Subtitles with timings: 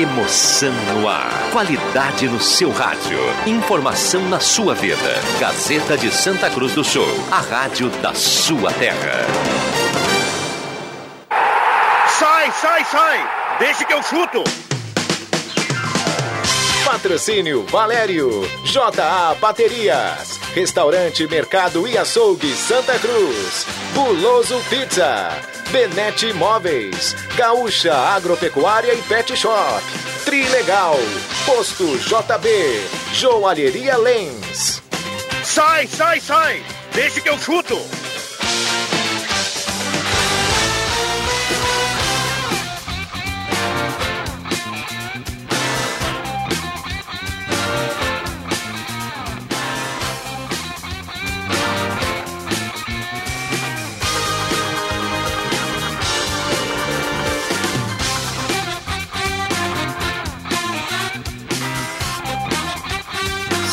[0.00, 1.30] Emoção no ar.
[1.52, 3.18] Qualidade no seu rádio.
[3.46, 4.96] Informação na sua vida.
[5.38, 7.04] Gazeta de Santa Cruz do Sul.
[7.30, 9.26] A rádio da sua terra.
[12.18, 13.30] Sai, sai, sai!
[13.58, 14.42] Deixa que eu chuto!
[16.86, 18.30] Patrocínio Valério,
[18.64, 25.30] JA Baterias, Restaurante Mercado e Açougue Santa Cruz, Buloso Pizza,
[25.70, 29.80] Benete Imóveis, Gaúcha Agropecuária e Pet Shop,
[30.24, 30.96] Trilegal,
[31.46, 32.48] Posto JB,
[33.14, 34.82] Joalheria Lens.
[35.44, 36.62] Sai, sai, sai!
[36.92, 37.78] Deixa que eu chuto!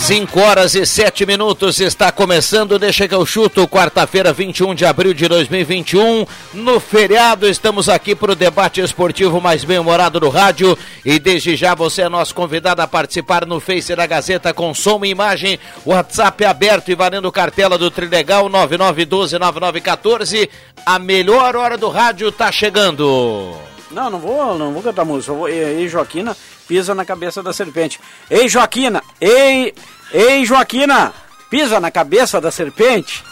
[0.08, 5.14] 5 horas e 7 minutos está começando, deixa que eu chuto, quarta-feira, 21 de abril
[5.14, 6.26] de 2021.
[6.54, 10.78] No feriado, estamos aqui para o debate esportivo mais bem-humorado do rádio.
[11.04, 15.04] E desde já você é nosso convidado a participar no Face da Gazeta com som
[15.04, 15.60] e imagem.
[15.86, 20.50] WhatsApp aberto e valendo cartela do Trilegal 99129914.
[20.86, 23.58] A melhor hora do rádio está chegando.
[23.92, 25.34] Não, não vou, não vou cantar música.
[25.34, 26.34] Vou, e Joaquina
[26.68, 28.00] pisa na cabeça da serpente.
[28.30, 29.02] Ei, Joaquina!
[29.22, 29.74] Ei,
[30.12, 31.14] Ei, Joaquina,
[31.50, 33.24] pisa na cabeça da serpente.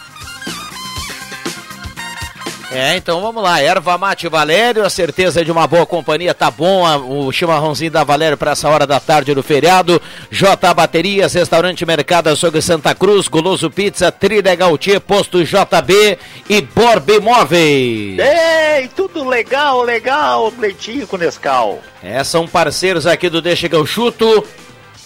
[2.70, 3.60] É, então vamos lá.
[3.60, 8.36] Erva Mate Valério, a certeza de uma boa companhia, tá bom o chimarrãozinho da Valério
[8.36, 10.02] para essa hora da tarde do feriado.
[10.30, 16.18] J Baterias, Restaurante Mercado Açougue Santa Cruz, Goloso Pizza, Trilha Gautier, Posto JB
[16.50, 18.18] e Borba Imóveis.
[18.18, 21.80] Ei, tudo legal, legal, leitinho com Nescau.
[22.02, 24.44] É, são parceiros aqui do Deixa que eu chuto.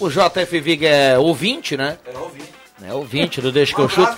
[0.01, 1.99] O JF é ouvinte, né?
[2.07, 2.61] É ouvinte.
[2.83, 4.17] É ouvinte do Deixa que eu chuto.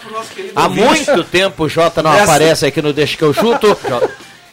[0.54, 3.76] Há muito tempo o Jota não aparece aqui no Deixa que eu chuto.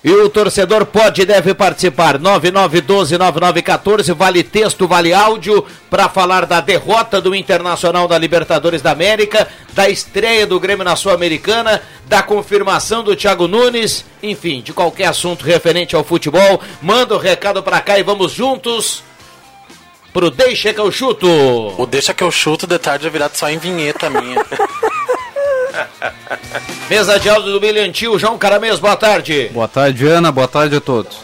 [0.01, 2.17] E o torcedor pode e deve participar.
[2.19, 9.45] 9912-9914, vale texto, vale áudio, para falar da derrota do Internacional da Libertadores da América,
[9.73, 15.43] da estreia do Grêmio na Sul-Americana, da confirmação do Thiago Nunes, enfim, de qualquer assunto
[15.43, 16.61] referente ao futebol.
[16.81, 19.03] Manda o recado para cá e vamos juntos
[20.13, 21.27] pro Deixa que eu chuto.
[21.77, 24.43] O Deixa que eu chuto de tarde é virado só em vinheta minha.
[26.89, 29.49] Mesa de áudio do Bilhantil, João Caramês, boa tarde.
[29.53, 31.17] Boa tarde, Ana, boa tarde a todos.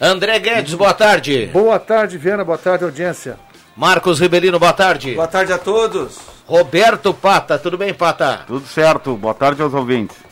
[0.00, 1.46] André Guedes, boa tarde.
[1.52, 3.38] Boa tarde, Viana, boa tarde, audiência.
[3.74, 5.14] Marcos Ribelino, boa tarde.
[5.14, 6.18] Boa tarde a todos.
[6.46, 8.44] Roberto Pata, tudo bem, Pata?
[8.46, 10.25] Tudo certo, boa tarde aos ouvintes.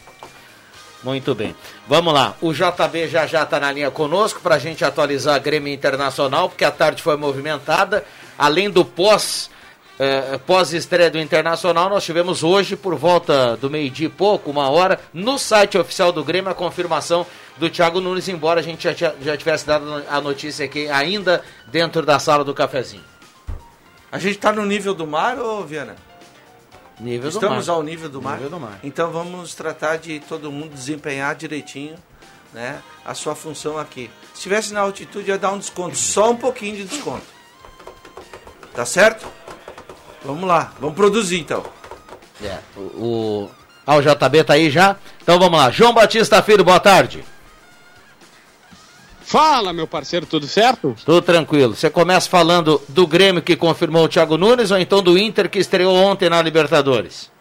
[1.04, 1.54] Muito bem.
[1.86, 2.34] Vamos lá.
[2.40, 6.48] O JB já já está na linha conosco para a gente atualizar a Grêmio Internacional,
[6.48, 8.04] porque a tarde foi movimentada.
[8.38, 9.50] Além do pós.
[9.96, 14.98] Eh, pós-estreia do Internacional, nós tivemos hoje, por volta do meio-dia e pouco, uma hora,
[15.12, 17.24] no site oficial do Grêmio, a confirmação
[17.56, 22.04] do Thiago Nunes, embora a gente já, já tivesse dado a notícia aqui ainda dentro
[22.04, 23.04] da sala do cafezinho.
[24.10, 25.94] A gente está no nível do mar, ô Viana?
[27.00, 28.78] Nível Estamos ao nível do, nível do mar.
[28.82, 31.96] Então vamos tratar de todo mundo desempenhar direitinho
[32.52, 34.10] né, a sua função aqui.
[34.32, 37.26] Se estivesse na altitude, ia dar um desconto, só um pouquinho de desconto.
[38.74, 39.26] Tá certo?
[40.24, 41.64] Vamos lá, vamos produzir então.
[42.42, 43.50] É, o, o...
[43.86, 44.96] Ah, o JB tá aí já?
[45.22, 45.70] Então vamos lá.
[45.70, 47.24] João Batista Filho, boa tarde.
[49.24, 50.94] Fala, meu parceiro, tudo certo?
[51.04, 51.74] Tudo tranquilo.
[51.74, 55.58] Você começa falando do Grêmio que confirmou o Thiago Nunes ou então do Inter que
[55.58, 57.32] estreou ontem na Libertadores?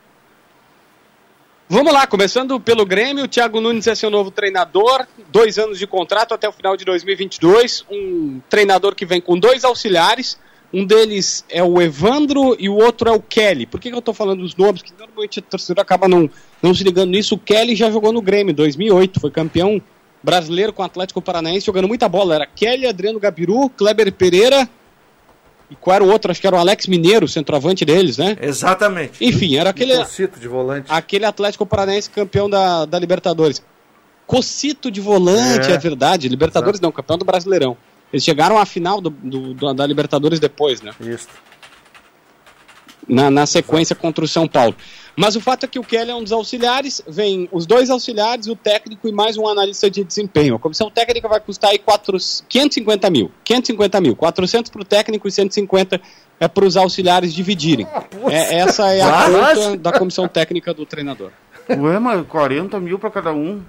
[1.68, 5.86] Vamos lá, começando pelo Grêmio, o Thiago Nunes é seu novo treinador, dois anos de
[5.86, 10.40] contrato até o final de 2022, um treinador que vem com dois auxiliares,
[10.74, 13.66] um deles é o Evandro e o outro é o Kelly.
[13.66, 14.82] Por que, que eu estou falando os nomes?
[14.82, 16.30] Porque normalmente o torcedor acaba não,
[16.62, 17.36] não se ligando nisso.
[17.36, 19.82] O Kelly já jogou no Grêmio em 2008, foi campeão
[20.24, 22.36] brasileiro com o Atlético Paranaense jogando muita bola.
[22.36, 24.68] Era Kelly, Adriano Gabiru, Kleber Pereira.
[25.70, 26.32] E qual era o outro?
[26.32, 28.38] Acho que era o Alex Mineiro, centroavante deles, né?
[28.42, 29.24] Exatamente.
[29.24, 29.98] Enfim, era aquele.
[29.98, 30.86] Cocito de volante.
[30.90, 33.62] Aquele Atlético Paranaense campeão da, da Libertadores.
[34.26, 36.30] Cocito de volante, é, é verdade.
[36.30, 36.86] Libertadores Exato.
[36.86, 37.76] não, campeão do Brasileirão.
[38.12, 40.92] Eles chegaram à final do, do, do da Libertadores depois, né?
[41.02, 41.28] Isso.
[43.08, 44.76] Na, na sequência contra o São Paulo.
[45.16, 48.48] Mas o fato é que o Kelly é um dos auxiliares, vem os dois auxiliares,
[48.48, 50.56] o técnico e mais um analista de desempenho.
[50.56, 52.18] A comissão técnica vai custar aí 4,
[52.50, 53.32] 550 mil.
[53.44, 54.16] 550 mil.
[54.16, 56.02] 400 para o técnico e 150
[56.40, 57.88] é para os auxiliares dividirem.
[57.94, 61.32] Ah, é, essa é a conta da comissão técnica do treinador.
[61.70, 63.62] Ué, mas 40 mil para cada um.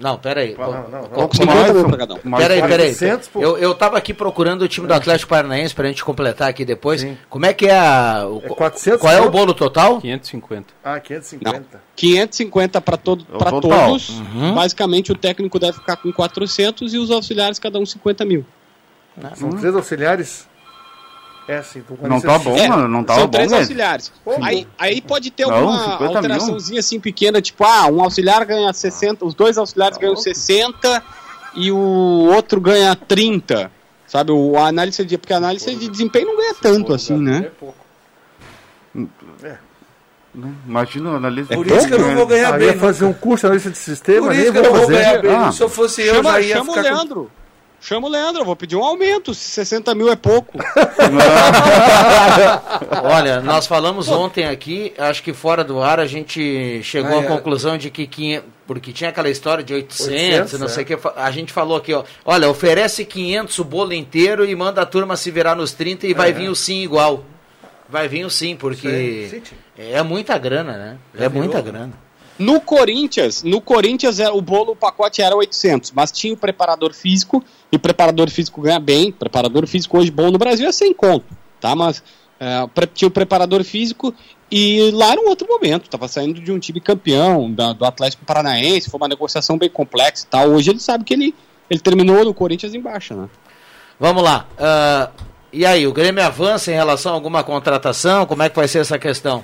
[0.00, 0.54] Não, peraí.
[0.56, 1.02] Não, não, não.
[1.08, 2.18] Co- Com 50 mil pra cada um.
[2.22, 2.94] mais Peraí, peraí.
[2.94, 3.40] 400, pô.
[3.42, 7.04] Eu, eu tava aqui procurando o time do Atlético Paranaense pra gente completar aqui depois.
[7.28, 8.24] Como é que é a.
[8.28, 10.00] O, É 400 qual é o bolo total?
[10.00, 10.72] 550.
[10.84, 11.80] Ah, 550.
[11.96, 14.10] 550 para todo, É pra todos.
[14.10, 14.54] Uhum.
[14.54, 18.46] Basicamente, o técnico deve ficar com 400 e os auxiliares cada um 50 mil.
[19.34, 20.48] São três auxiliares?
[21.48, 21.80] É, sim.
[21.80, 22.86] Tô com Não tá bom, É, mano.
[22.86, 23.62] Não tá São bom, três velho.
[23.62, 24.12] auxiliares.
[24.42, 26.16] Aí, aí pode ter Não, alguma 50 mil.
[26.16, 31.02] alteraçãozinha assim pequena, tipo, ah, um auxiliar ganha 60, os dois auxiliares ganham 60
[31.54, 31.76] e o
[32.34, 33.72] outro ganha 30.
[34.06, 35.16] Sabe, o análise de.
[35.18, 37.50] Porque a análise de desempenho não ganha tanto assim, né?
[40.66, 41.54] Imagina o analista.
[41.54, 42.68] Por isso que eu não vou ganhar bem.
[42.68, 44.92] ia fazer um curso de analista de sistema, Por isso que eu não vou fazer.
[44.92, 45.34] ganhar bem.
[45.34, 45.52] Ah.
[45.52, 46.94] Se eu fosse eu, já ia chama o ficar com...
[46.94, 47.30] Leandro.
[47.80, 50.58] Chama o Leandro, eu vou pedir um aumento, se 60 mil é pouco.
[53.04, 57.24] Olha, nós falamos ontem aqui, acho que fora do ar a gente chegou Ah, à
[57.24, 57.26] é.
[57.26, 60.70] conclusão de que 500, porque tinha aquela história de 800, 800, não é.
[60.70, 64.54] sei o que, a gente falou aqui, ó, olha, oferece 500 o bolo inteiro e
[64.56, 67.24] manda a turma se virar nos 30 e vai vir o sim igual.
[67.88, 69.42] Vai vir o sim, porque Sim,
[69.78, 70.98] é muita grana, né?
[71.18, 71.92] É muita grana.
[72.38, 76.92] No Corinthians, no Corinthians era, o bolo, o pacote era 800, mas tinha o preparador
[76.94, 77.42] físico,
[77.72, 81.26] e preparador físico ganha bem, preparador físico hoje bom no Brasil é sem conto,
[81.60, 81.74] tá?
[81.74, 82.02] Mas
[82.38, 82.64] é,
[82.94, 84.14] tinha o preparador físico
[84.50, 88.24] e lá era um outro momento, estava saindo de um time campeão, da- do Atlético
[88.24, 90.48] Paranaense, foi uma negociação bem complexa e tal.
[90.50, 91.34] Hoje ele sabe que ele,
[91.68, 93.28] ele terminou no Corinthians em baixa, né?
[93.98, 94.46] Vamos lá.
[94.58, 95.10] ah,
[95.52, 98.26] e aí, o Grêmio avança em relação a alguma contratação?
[98.26, 99.42] Como é que vai ser essa questão?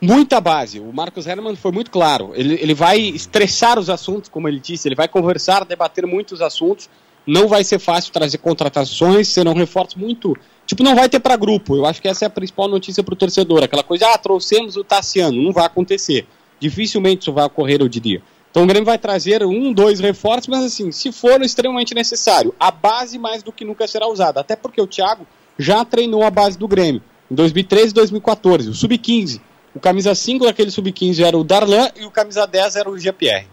[0.00, 0.80] Muita base.
[0.80, 2.32] O Marcos Hermann foi muito claro.
[2.34, 6.88] Ele, ele vai estressar os assuntos, como ele disse, ele vai conversar, debater muitos assuntos.
[7.26, 10.36] Não vai ser fácil trazer contratações, serão reforços muito.
[10.66, 11.76] Tipo, não vai ter para grupo.
[11.76, 13.62] Eu acho que essa é a principal notícia para o torcedor.
[13.62, 15.40] Aquela coisa, ah, trouxemos o Tassiano.
[15.40, 16.26] Não vai acontecer.
[16.58, 18.22] Dificilmente isso vai ocorrer, eu diria.
[18.50, 22.70] Então o Grêmio vai trazer um, dois reforços, mas assim, se for extremamente necessário, a
[22.70, 24.40] base mais do que nunca será usada.
[24.40, 25.26] Até porque o Thiago
[25.58, 27.00] já treinou a base do Grêmio
[27.30, 29.40] em 2013 e 2014, o Sub-15.
[29.74, 33.46] O camisa 5 daquele Sub-15 era o Darlan e o camisa 10 era o GPR.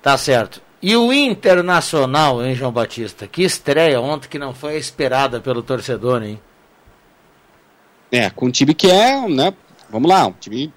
[0.00, 0.62] Tá certo.
[0.80, 3.26] E o Internacional, hein, João Batista?
[3.26, 6.40] Que estreia ontem que não foi esperada pelo torcedor, hein?
[8.12, 9.52] É, com um time que é, né?
[9.90, 10.72] Vamos lá, um time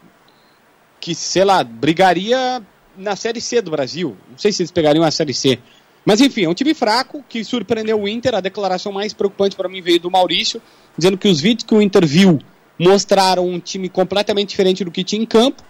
[1.00, 2.62] que, sei lá, brigaria
[2.98, 4.18] na Série C do Brasil.
[4.30, 5.60] Não sei se eles pegariam a Série C.
[6.04, 8.34] Mas enfim, é um time fraco que surpreendeu o Inter.
[8.34, 10.62] A declaração mais preocupante para mim veio do Maurício,
[10.98, 12.40] dizendo que os vídeos que o Inter viu
[12.80, 15.62] mostraram um time completamente diferente do que tinha em campo.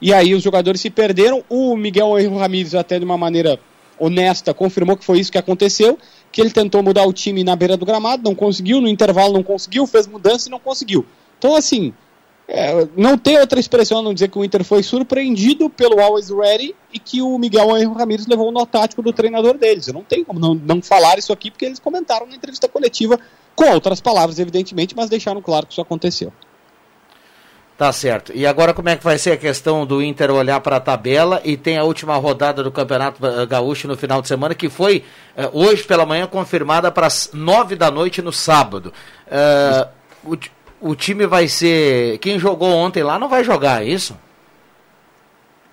[0.00, 1.44] E aí os jogadores se perderam.
[1.48, 3.58] O Miguel Henrique Ramírez, até de uma maneira
[3.98, 5.98] honesta, confirmou que foi isso que aconteceu.
[6.30, 9.42] Que ele tentou mudar o time na beira do gramado, não conseguiu, no intervalo não
[9.42, 11.04] conseguiu, fez mudança e não conseguiu.
[11.38, 11.92] Então, assim,
[12.48, 16.30] é, não tem outra expressão a não dizer que o Inter foi surpreendido pelo Always
[16.30, 19.88] Ready e que o Miguel Henrique Ramírez levou o nó tático do treinador deles.
[19.88, 23.18] Eu não tenho como não, não falar isso aqui, porque eles comentaram na entrevista coletiva,
[23.54, 26.32] com outras palavras, evidentemente, mas deixaram claro que isso aconteceu.
[27.76, 28.32] Tá certo.
[28.34, 31.40] E agora como é que vai ser a questão do Inter olhar para a tabela
[31.44, 35.02] e tem a última rodada do Campeonato eh, Gaúcho no final de semana que foi
[35.36, 38.92] eh, hoje pela manhã confirmada para as nove da noite no sábado.
[39.26, 39.88] Eh,
[40.22, 40.36] o,
[40.90, 44.16] o time vai ser quem jogou ontem lá não vai jogar, é isso?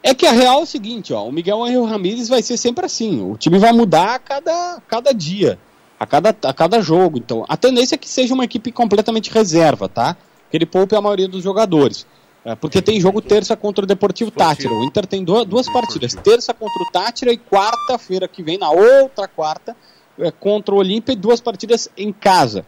[0.02, 2.86] É que a real é o seguinte, ó, o Miguel Henrique Ramírez vai ser sempre
[2.86, 3.22] assim.
[3.22, 5.60] O time vai mudar a cada, cada dia,
[6.00, 7.18] a cada, a cada jogo.
[7.18, 10.16] Então, a tendência é que seja uma equipe completamente reserva, tá?
[10.50, 12.06] Que ele poupe a maioria dos jogadores.
[12.44, 14.74] É, porque tem jogo terça contra o Deportivo Tátira.
[14.74, 16.16] O Inter tem duas, duas partidas.
[16.16, 19.76] Terça contra o Tátira e quarta-feira que vem, na outra quarta,
[20.18, 22.66] é, contra o Olímpia e duas partidas em casa.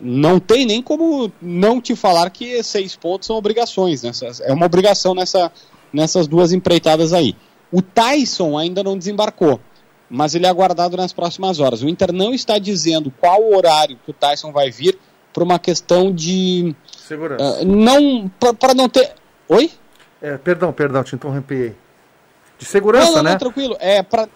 [0.00, 4.02] Não tem nem como não te falar que seis pontos são obrigações.
[4.02, 4.10] Né?
[4.42, 5.50] É uma obrigação nessa,
[5.92, 7.34] nessas duas empreitadas aí.
[7.72, 9.60] O Tyson ainda não desembarcou,
[10.08, 11.82] mas ele é aguardado nas próximas horas.
[11.82, 14.98] O Inter não está dizendo qual o horário que o Tyson vai vir
[15.32, 16.74] por uma questão de.
[16.96, 17.60] Segurança.
[17.60, 18.28] Uh, não.
[18.58, 19.12] para não ter.
[19.48, 19.70] Oi?
[20.20, 21.76] É, perdão, perdão, te interrompi aí.
[22.58, 23.30] De segurança, não, não, né?
[23.32, 23.76] Não, tranquilo.
[23.80, 24.28] É para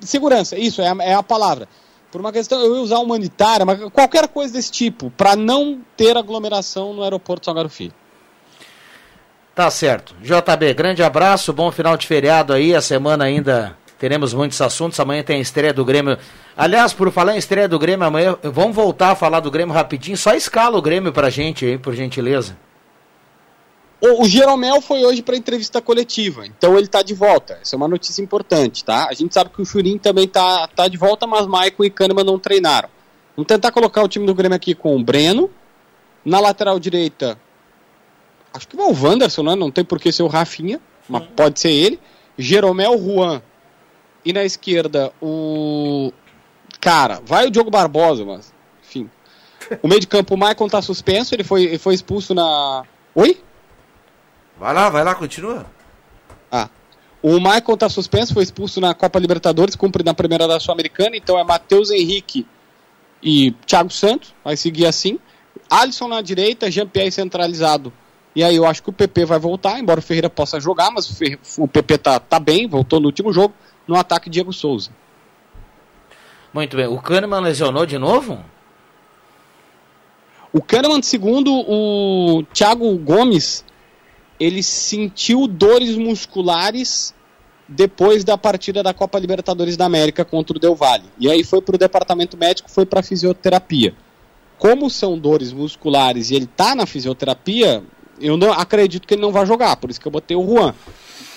[0.00, 1.68] segurança, isso é a, é a palavra.
[2.10, 6.16] Por uma questão, eu ia usar humanitária, mas qualquer coisa desse tipo, para não ter
[6.16, 7.94] aglomeração no aeroporto Salgado Filho.
[9.54, 10.14] Tá certo.
[10.20, 12.74] JB, grande abraço, bom final de feriado aí.
[12.74, 14.98] A semana ainda teremos muitos assuntos.
[14.98, 16.18] Amanhã tem a estreia do Grêmio.
[16.56, 20.16] Aliás, por falar em estreia do Grêmio, amanhã vamos voltar a falar do Grêmio rapidinho.
[20.16, 22.58] Só escala o Grêmio pra gente aí, por gentileza.
[24.00, 27.60] O, o Jeromel foi hoje para entrevista coletiva, então ele está de volta.
[27.62, 29.06] Essa é uma notícia importante, tá?
[29.08, 32.24] A gente sabe que o Churin também tá, tá de volta, mas Maicon e Kahneman
[32.24, 32.88] não treinaram.
[33.36, 35.48] Vamos tentar colocar o time do Grêmio aqui com o Breno.
[36.24, 37.38] Na lateral direita,
[38.52, 39.54] acho que vai o Wanderson, né?
[39.54, 42.00] Não tem por que ser o Rafinha, mas pode ser ele.
[42.36, 43.40] Jeromel Juan.
[44.24, 46.12] E na esquerda, o.
[46.80, 48.52] Cara, vai o Diogo Barbosa, mas.
[48.84, 49.10] Enfim.
[49.82, 52.84] O meio de campo, o Maicon tá suspenso, ele foi, ele foi expulso na.
[53.14, 53.40] Oi?
[54.58, 55.66] Vai lá, vai lá, continua.
[56.50, 56.68] Ah.
[57.22, 61.38] O Maicon tá suspenso, foi expulso na Copa Libertadores, cumpre na primeira da Sul-Americana, então
[61.38, 62.46] é Matheus Henrique
[63.22, 65.18] e Thiago Santos, vai seguir assim.
[65.70, 67.92] Alisson na direita, Jean-Pierre centralizado.
[68.34, 71.08] E aí eu acho que o PP vai voltar, embora o Ferreira possa jogar, mas
[71.58, 73.54] o, PP tá, tá bem, voltou no último jogo.
[73.86, 74.90] No ataque, Diego Souza.
[76.52, 76.86] Muito bem.
[76.86, 78.44] O Kahneman lesionou de novo?
[80.52, 83.64] O Kahneman, segundo o Thiago Gomes,
[84.38, 87.14] ele sentiu dores musculares
[87.66, 91.04] depois da partida da Copa Libertadores da América contra o Del Valle.
[91.18, 93.94] E aí foi para o departamento médico, foi para fisioterapia.
[94.58, 97.82] Como são dores musculares e ele está na fisioterapia,
[98.20, 100.74] eu não acredito que ele não vai jogar, por isso que eu botei o Juan.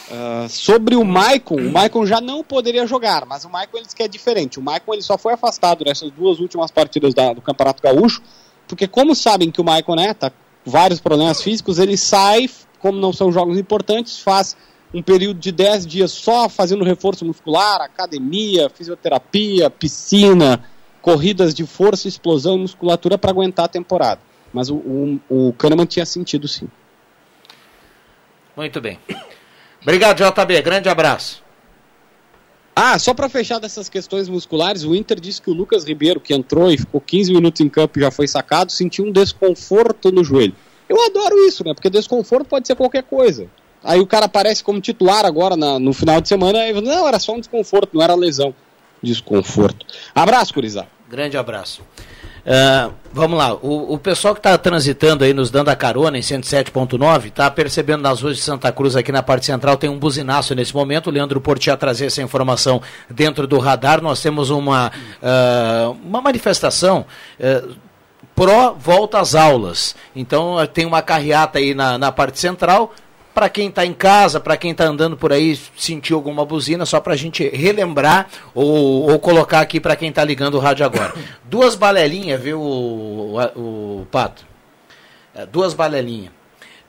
[0.06, 4.04] Uh, sobre o Maicon, o Maicon já não poderia jogar, mas o Maicon ele que
[4.04, 4.60] é diferente.
[4.60, 8.22] O Maicon ele só foi afastado nessas duas últimas partidas da, do Campeonato Gaúcho,
[8.68, 12.48] porque como sabem que o Maicon né, tá com vários problemas físicos, ele sai,
[12.80, 14.56] como não são jogos importantes, faz
[14.94, 20.64] um período de 10 dias só fazendo reforço muscular, academia, fisioterapia, piscina,
[21.02, 24.22] corridas de força, explosão e musculatura para aguentar a temporada.
[24.54, 26.70] Mas o, o, o Kahneman tinha sentido sim.
[28.56, 29.00] Muito bem.
[29.86, 30.64] Obrigado, JB.
[30.64, 31.44] Grande abraço.
[32.76, 36.34] Ah, só para fechar dessas questões musculares, o Inter disse que o Lucas Ribeiro, que
[36.34, 40.24] entrou e ficou 15 minutos em campo e já foi sacado, sentiu um desconforto no
[40.24, 40.56] joelho.
[40.90, 41.76] Eu adoro isso, né?
[41.76, 43.48] Porque desconforto pode ser qualquer coisa.
[43.84, 47.20] Aí o cara aparece como titular agora na, no final de semana e não, era
[47.20, 48.56] só um desconforto, não era lesão.
[49.04, 49.86] Desconforto.
[50.16, 50.88] Abraço, Curizá.
[51.08, 51.84] Grande abraço.
[52.46, 56.22] Uh, vamos lá, o, o pessoal que está transitando aí, nos dando a carona em
[56.22, 60.54] 107.9, está percebendo nas ruas de Santa Cruz, aqui na parte central, tem um buzinaço
[60.54, 61.08] nesse momento.
[61.08, 64.00] O Leandro Porti ia trazer essa informação dentro do radar.
[64.00, 64.92] Nós temos uma,
[65.24, 67.06] uh, uma manifestação.
[67.40, 67.76] Uh,
[68.36, 69.96] pró volta às aulas.
[70.16, 72.94] Então tem uma carreata aí na, na parte central,
[73.36, 77.02] para quem está em casa, para quem está andando por aí, sentiu alguma buzina, só
[77.02, 81.14] para a gente relembrar ou, ou colocar aqui para quem está ligando o rádio agora.
[81.44, 84.46] Duas balelinhas, viu, o, o, o Pato?
[85.36, 86.32] É, duas balelinhas.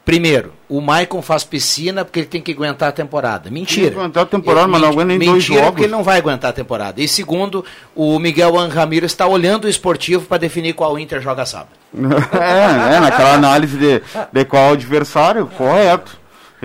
[0.04, 3.50] Primeiro, o Maicon faz piscina porque ele tem que aguentar a temporada.
[3.50, 3.86] Mentira.
[3.86, 5.66] Tem que aguentar a temporada, ele, mas não aguenta nem mentira dois jogos.
[5.66, 7.02] porque ele não vai aguentar a temporada.
[7.02, 11.70] E segundo, o Miguel Ramiro está olhando o esportivo para definir qual Inter joga sábado.
[11.92, 14.00] é, é, naquela análise de,
[14.32, 16.16] de qual adversário, correto.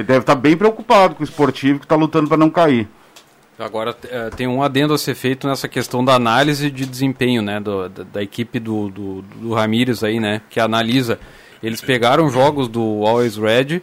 [0.01, 2.87] Ele deve estar bem preocupado com o esportivo que está lutando para não cair.
[3.57, 7.59] Agora é, tem um adendo a ser feito nessa questão da análise de desempenho, né,
[7.59, 11.19] do, da, da, equipe do, do, do Ramírez aí, né, que analisa.
[11.61, 13.81] Eles pegaram jogos do Always Red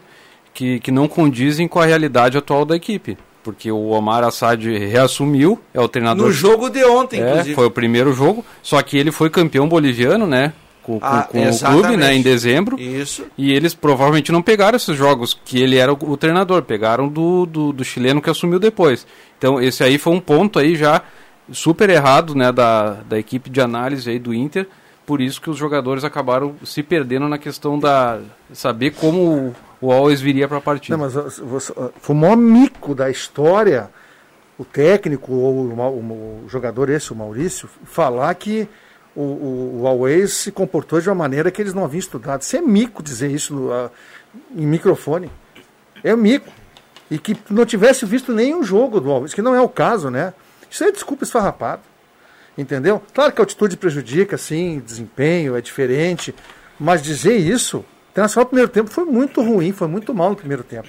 [0.53, 3.17] que, que não condizem com a realidade atual da equipe.
[3.41, 6.25] Porque o Omar Assad reassumiu, é o treinador.
[6.25, 7.55] No jogo de ontem, é, inclusive.
[7.55, 10.51] Foi o primeiro jogo, só que ele foi campeão boliviano, né?
[10.97, 12.79] Com, ah, com o clube, né, em dezembro.
[12.79, 13.25] Isso.
[13.37, 17.45] E eles provavelmente não pegaram esses jogos que ele era o, o treinador, pegaram do,
[17.45, 19.05] do, do, chileno que assumiu depois.
[19.37, 21.03] Então esse aí foi um ponto aí já
[21.51, 24.67] super errado, né, da, da equipe de análise aí do Inter.
[25.05, 28.19] Por isso que os jogadores acabaram se perdendo na questão da
[28.53, 30.97] saber como o, o Always viria para a partida.
[30.97, 33.89] Não, mas você, foi o maior mico da história
[34.57, 38.67] o técnico ou o, o, o jogador esse, o Maurício, falar que
[39.15, 42.41] o, o, o Always se comportou de uma maneira que eles não haviam estudado.
[42.41, 43.89] Isso é mico dizer isso no, uh,
[44.55, 45.31] em microfone.
[46.03, 46.51] É mico.
[47.09, 50.33] E que não tivesse visto nenhum jogo do Always, que não é o caso, né?
[50.69, 51.81] Isso é desculpa esfarrapada.
[52.57, 53.01] Entendeu?
[53.13, 56.35] Claro que a altitude prejudica, sim, desempenho é diferente,
[56.79, 60.35] mas dizer isso, o Internacional no primeiro tempo foi muito ruim, foi muito mal no
[60.35, 60.87] primeiro tempo.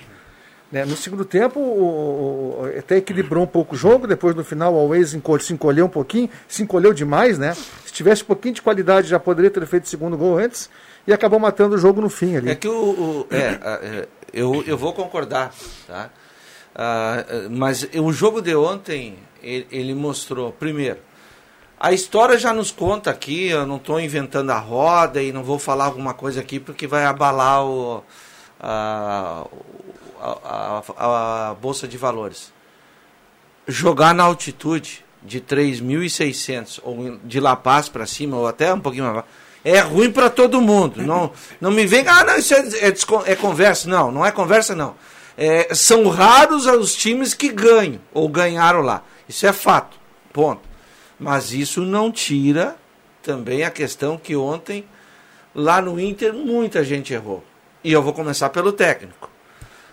[0.70, 0.84] Né?
[0.84, 4.78] No segundo tempo, o, o, até equilibrou um pouco o jogo, depois no final o
[4.78, 7.54] Always se encolheu um pouquinho, se encolheu demais, né?
[7.84, 10.70] Se tivesse um pouquinho de qualidade, já poderia ter feito o segundo gol antes
[11.06, 12.50] e acabou matando o jogo no fim ali.
[12.50, 12.72] É que o.
[12.72, 15.52] o é, é, eu, eu vou concordar,
[15.88, 16.10] tá?
[16.72, 20.98] Ah, mas o jogo de ontem, ele, ele mostrou, primeiro,
[21.78, 25.58] a história já nos conta aqui, eu não estou inventando a roda e não vou
[25.58, 28.04] falar alguma coisa aqui porque vai abalar o,
[30.20, 32.52] a, a, a Bolsa de Valores.
[33.66, 39.12] Jogar na altitude de 3.600, ou de La Paz para cima, ou até um pouquinho
[39.12, 39.24] mais
[39.64, 41.02] é ruim para todo mundo.
[41.02, 43.88] Não, não me vem, ah, não, isso é, é, é conversa.
[43.88, 44.94] Não, não é conversa, não.
[45.36, 49.02] É, são raros os times que ganham, ou ganharam lá.
[49.28, 49.98] Isso é fato,
[50.32, 50.62] ponto.
[51.18, 52.76] Mas isso não tira
[53.22, 54.84] também a questão que ontem,
[55.54, 57.44] lá no Inter, muita gente errou.
[57.84, 59.29] E eu vou começar pelo técnico.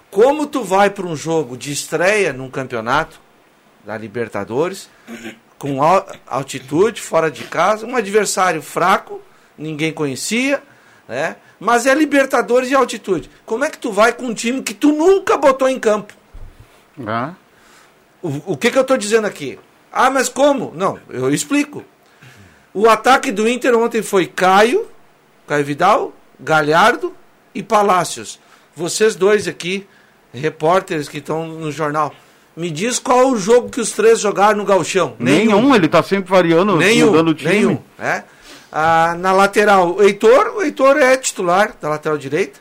[0.10, 3.20] Como tu vai para um jogo de estreia num campeonato
[3.86, 4.90] da Libertadores,
[5.58, 9.22] com al- altitude, fora de casa, um adversário fraco,
[9.58, 10.62] ninguém conhecia,
[11.08, 11.36] né?
[11.60, 13.30] Mas é Libertadores de altitude.
[13.46, 16.14] Como é que tu vai com um time que tu nunca botou em campo?
[17.06, 17.34] Ah,
[18.22, 19.60] O, o que, que eu estou dizendo aqui?
[19.92, 20.72] Ah, mas como?
[20.76, 21.84] Não, eu explico.
[22.74, 24.88] O ataque do Inter ontem foi Caio,
[25.48, 27.16] Caio Vidal, Galhardo
[27.56, 28.40] e Palácios.
[28.76, 29.88] Vocês dois aqui,
[30.34, 32.14] repórteres que estão no jornal,
[32.56, 35.16] me diz qual o jogo que os três jogaram no Galchão.
[35.20, 37.52] nenhum, ele tá sempre variando, Nenhum, mudando o time.
[37.52, 37.80] nenhum.
[38.00, 38.24] É.
[38.72, 42.60] Ah, na lateral, o Heitor, o Heitor é titular da lateral direita.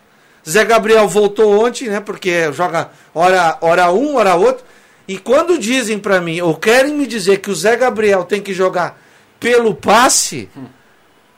[0.49, 1.99] Zé Gabriel voltou ontem, né?
[1.99, 4.65] Porque joga hora, hora um, hora outro.
[5.09, 8.53] E quando dizem pra mim, ou querem me dizer que o Zé Gabriel tem que
[8.55, 9.01] jogar
[9.41, 10.49] pelo passe,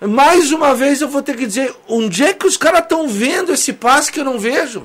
[0.01, 3.53] mais uma vez eu vou ter que dizer, onde é que os caras estão vendo
[3.53, 4.85] esse passe que eu não vejo?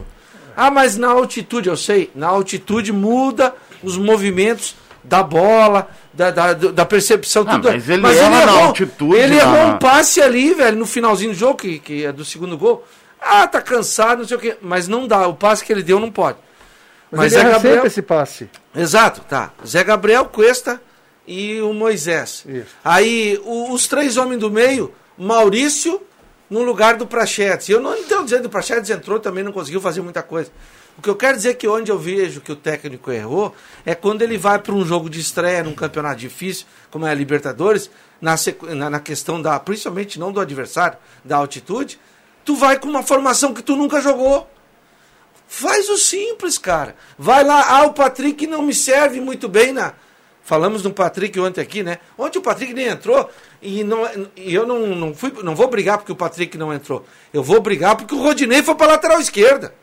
[0.56, 6.54] Ah, mas na altitude, eu sei, na altitude muda os movimentos da bola, da, da,
[6.54, 7.70] da percepção, Ah, tudo.
[7.72, 11.32] mas ele erra na errou- altitude, Ele na- errou um passe ali, velho, no finalzinho
[11.32, 12.86] do jogo, que, que é do segundo gol.
[13.22, 14.58] Ah, tá cansado, não sei o quê.
[14.62, 16.38] Mas não dá, o passe que ele deu não pode.
[17.12, 18.50] Mas, ele erra sempre esse passe.
[18.76, 19.52] Exato, tá.
[19.66, 20.82] Zé Gabriel, Cuesta
[21.28, 22.46] e o Moisés.
[22.84, 26.02] Aí o- os três homens do meio, Maurício
[26.54, 27.68] no lugar do Prachetes.
[27.68, 30.52] Eu não estou dizendo que o Prachetes entrou também não conseguiu fazer muita coisa.
[30.96, 33.96] O que eu quero dizer é que onde eu vejo que o técnico errou é
[33.96, 37.90] quando ele vai para um jogo de estreia num campeonato difícil, como é a Libertadores,
[38.22, 38.36] na,
[38.76, 42.00] na, na questão da, principalmente não do adversário, da altitude,
[42.46, 44.48] tu vai com uma formação que tu nunca jogou.
[45.48, 46.96] Faz o simples, cara.
[47.18, 49.94] Vai lá, ah, o Patrick não me serve muito bem na.
[50.46, 52.00] Falamos do Patrick ontem aqui, né?
[52.18, 53.30] Ontem o Patrick nem entrou
[53.62, 57.06] e, não, e eu não, não, fui, não vou brigar porque o Patrick não entrou.
[57.34, 59.74] Eu vou brigar porque o Rodinei foi para lateral esquerda.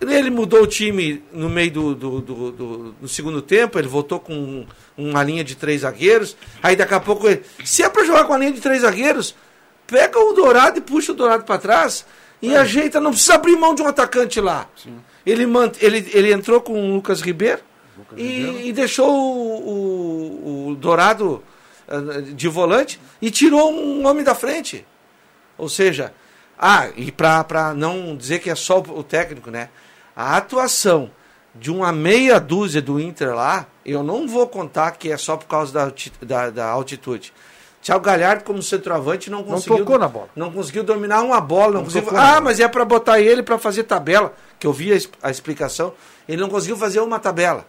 [0.00, 4.20] Ele mudou o time no meio do, do, do, do- do segundo tempo, ele voltou
[4.20, 4.64] com
[4.96, 6.36] uma linha de três zagueiros.
[6.62, 9.34] Aí daqui a pouco, ele, se é para jogar com a linha de três zagueiros,
[9.88, 12.06] pega o Dourado e puxa o Dourado para trás
[12.40, 13.00] e ajeita.
[13.00, 14.68] Não precisa abrir mão de um atacante lá.
[15.26, 17.60] Ele, mant, ele, ele entrou com o Lucas Ribeiro
[18.16, 21.42] e, e deixou o, o, o Dourado
[21.88, 24.86] ah, de volante e tirou um homem da frente.
[25.56, 26.12] Ou seja,
[26.58, 29.68] ah, e para não dizer que é só o técnico, né?
[30.14, 31.10] A atuação
[31.54, 35.46] de uma meia dúzia do Inter lá, eu não vou contar que é só por
[35.46, 37.32] causa da, da, da altitude.
[37.80, 39.78] Thiago Galhardo, como centroavante, não Não conseguiu.
[39.78, 40.28] tocou na bola.
[40.34, 41.74] Não conseguiu dominar uma bola.
[41.74, 42.40] Não Não conseguiu, ah, bola.
[42.40, 44.34] mas é para botar ele para fazer tabela.
[44.58, 45.94] Que eu vi a, a explicação.
[46.28, 47.64] Ele não conseguiu fazer uma tabela.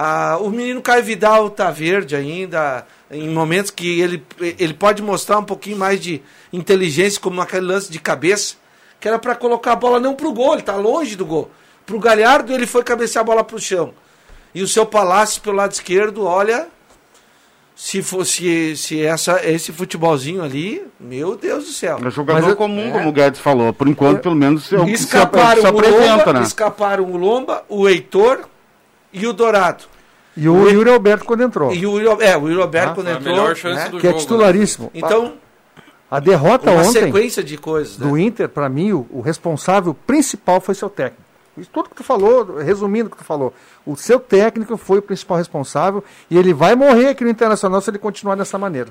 [0.00, 5.38] Ah, o menino Caio Vidal tá verde ainda, em momentos que ele, ele pode mostrar
[5.38, 8.54] um pouquinho mais de inteligência, como aquele lance de cabeça,
[9.00, 11.50] que era para colocar a bola não pro gol, ele tá longe do gol.
[11.84, 13.92] Pro Galhardo ele foi cabecear a bola pro chão.
[14.54, 16.68] E o seu Palácio pelo lado esquerdo, olha,
[17.74, 21.98] se fosse se essa esse futebolzinho ali, meu Deus do céu.
[22.04, 22.90] É jogador Mas eu- comum, É.
[22.92, 23.72] como o Guedes falou.
[23.72, 26.42] Por enquanto, pelo menos, é o que se, se o apresenta, Lomba, né?
[26.42, 28.48] escaparam o Lomba, o Heitor
[29.18, 29.84] e o Dourado.
[30.36, 31.72] E o Yuri Alberto quando entrou.
[31.72, 33.88] E o é, o Yuri Alberto Ah, quando foi a entrou, melhor chance né?
[33.88, 34.90] do que é jogo, titularíssimo.
[34.94, 35.34] Então,
[36.08, 38.06] A derrota uma ontem sequência de coisas, né?
[38.06, 41.22] do Inter, para mim, o, o responsável principal foi seu técnico.
[41.56, 43.52] Isso tudo que tu falou, resumindo o que tu falou,
[43.84, 47.90] o seu técnico foi o principal responsável e ele vai morrer aqui no Internacional se
[47.90, 48.90] ele continuar dessa maneira.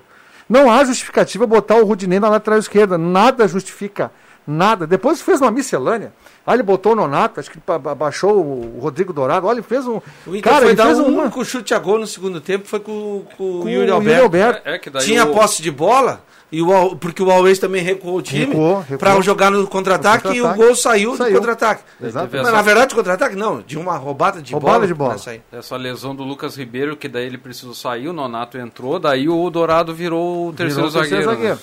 [0.50, 4.12] Não há justificativa botar o Rudinei na lateral esquerda, nada justifica,
[4.48, 4.88] nada.
[4.88, 6.14] Depois fez uma miscelânea,
[6.46, 9.64] aí ele botou o Nonato, acho que ba- ba- baixou o Rodrigo Dourado, olha, ele
[9.64, 9.98] fez um...
[10.26, 11.24] O Inter cara, foi ele dar fez um uma...
[11.24, 14.10] único chute a gol no segundo tempo, foi com, com o Com Yuri o Alberto.
[14.14, 14.62] Yuri Alberto.
[14.70, 17.60] É, é que daí Tinha o- posse de bola, e o, Al- porque o Always
[17.60, 18.56] também recuou o time
[18.98, 20.66] para jogar no contra-ataque No e o contra-ataque.
[20.68, 21.36] gol saiu, do Saiu.
[21.36, 21.84] contra-ataque.
[22.02, 22.30] Exato.
[22.32, 24.88] Mas, na verdade, contra-ataque não, de uma roubada de Roubada bola.
[24.88, 25.12] de bola.
[25.14, 25.42] nessa aí.
[25.52, 29.50] Essa lesão do Lucas Ribeiro, que daí ele precisou sair, o Nonato entrou, daí o
[29.50, 31.56] Dourado virou o terceiro Virou o terceiro zagueiro.
[31.56, 31.62] né?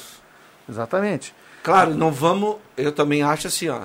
[0.68, 1.34] Exatamente.
[1.64, 2.56] Claro, não vamos.
[2.76, 3.80] Eu também acho assim, ó.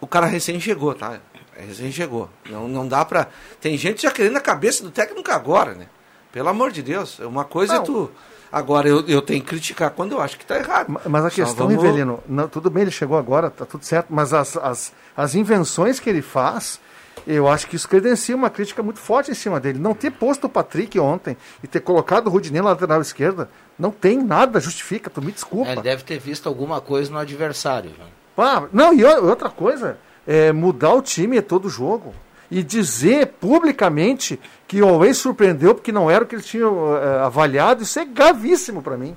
[0.00, 1.20] O cara recém chegou, tá?
[1.56, 2.28] É recém chegou.
[2.48, 3.28] Não, não dá pra.
[3.60, 5.86] Tem gente já querendo a cabeça do técnico agora, né?
[6.32, 7.18] Pelo amor de Deus.
[7.20, 7.84] Uma coisa é Não.
[7.84, 8.10] tu.
[8.50, 10.88] Agora, eu, eu tenho que criticar quando eu acho que tá errado.
[10.90, 14.08] Ma- Mas a questão, vamos- Rivelino, não, tudo bem, ele chegou agora, tá tudo certo,
[14.10, 16.80] mas as, as, as invenções que ele faz,
[17.26, 19.78] eu acho que isso credencia uma crítica muito forte em cima dele.
[19.78, 23.90] Não ter posto o Patrick ontem e ter colocado o Rudinei na lateral esquerda, não
[23.90, 25.70] tem nada, justifica, tu me desculpa.
[25.70, 27.90] É, Ele deve ter visto alguma coisa no adversário.
[28.36, 32.14] Ah, não, e outra coisa, é mudar o time todo jogo.
[32.50, 37.20] E dizer publicamente que o Always surpreendeu porque não era o que eles tinham eh,
[37.24, 39.16] avaliado, isso é gravíssimo para mim.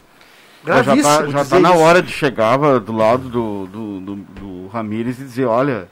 [0.65, 1.03] Já Gravíssimo.
[1.03, 1.79] tá, já dizer tá na isso.
[1.79, 5.87] hora de chegar do lado do, do, do, do Ramires e dizer, olha,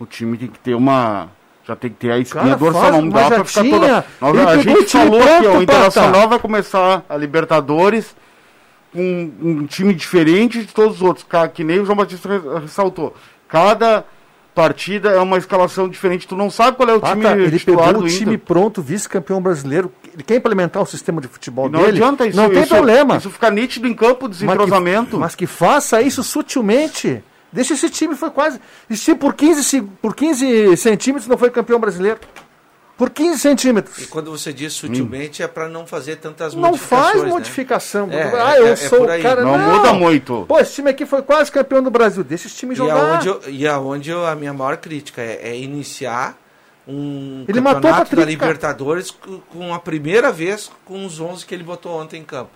[0.00, 1.28] O time tem que ter uma.
[1.70, 3.78] Já tem que ter a espinha Cara, dorsal, faz- não mas dá pra ficar tinha.
[3.78, 4.04] toda.
[4.20, 6.26] Nós- a gente falou que o Internacional Pata.
[6.26, 8.16] vai começar a Libertadores
[8.92, 13.14] com um time diferente de todos os outros, que nem o João Batista re- ressaltou.
[13.48, 14.04] Cada
[14.52, 17.92] partida é uma escalação diferente, tu não sabe qual é o Ah, time ele pegou
[17.92, 19.92] do o time pronto, vice-campeão brasileiro.
[20.12, 21.92] Ele quer implementar o sistema de futebol E não dele.
[21.98, 22.36] adianta isso.
[22.36, 23.16] não tem isso- problema.
[23.16, 25.10] Isso fica nítido em campo, Mas desentrosamento.
[25.10, 27.22] que, mas que faça isso sutilmente.
[27.52, 28.60] Deixa esse time, foi quase.
[28.88, 32.20] Esse time por 15, se- por 15 centímetros não foi campeão brasileiro.
[32.96, 34.06] Por 15 E centímetros.
[34.06, 37.10] quando você diz sutilmente é para não fazer tantas Não modificações.
[37.12, 37.28] faz né?
[37.30, 38.08] modificação.
[38.12, 39.42] É, ah, é- eu é sou por o cara.
[39.42, 40.44] Não muda muito.
[40.46, 42.22] Pô, esse time aqui foi quase campeão do Brasil.
[42.22, 43.14] Deixa esse time E jogar.
[43.14, 46.36] aonde, eu, e aonde eu- a minha maior crítica é, é iniciar
[46.86, 48.50] um Ele matou campeonato da Patrick, cara.
[48.52, 52.50] Libertadores com, com a primeira vez com os 11 que ele botou ontem em campo.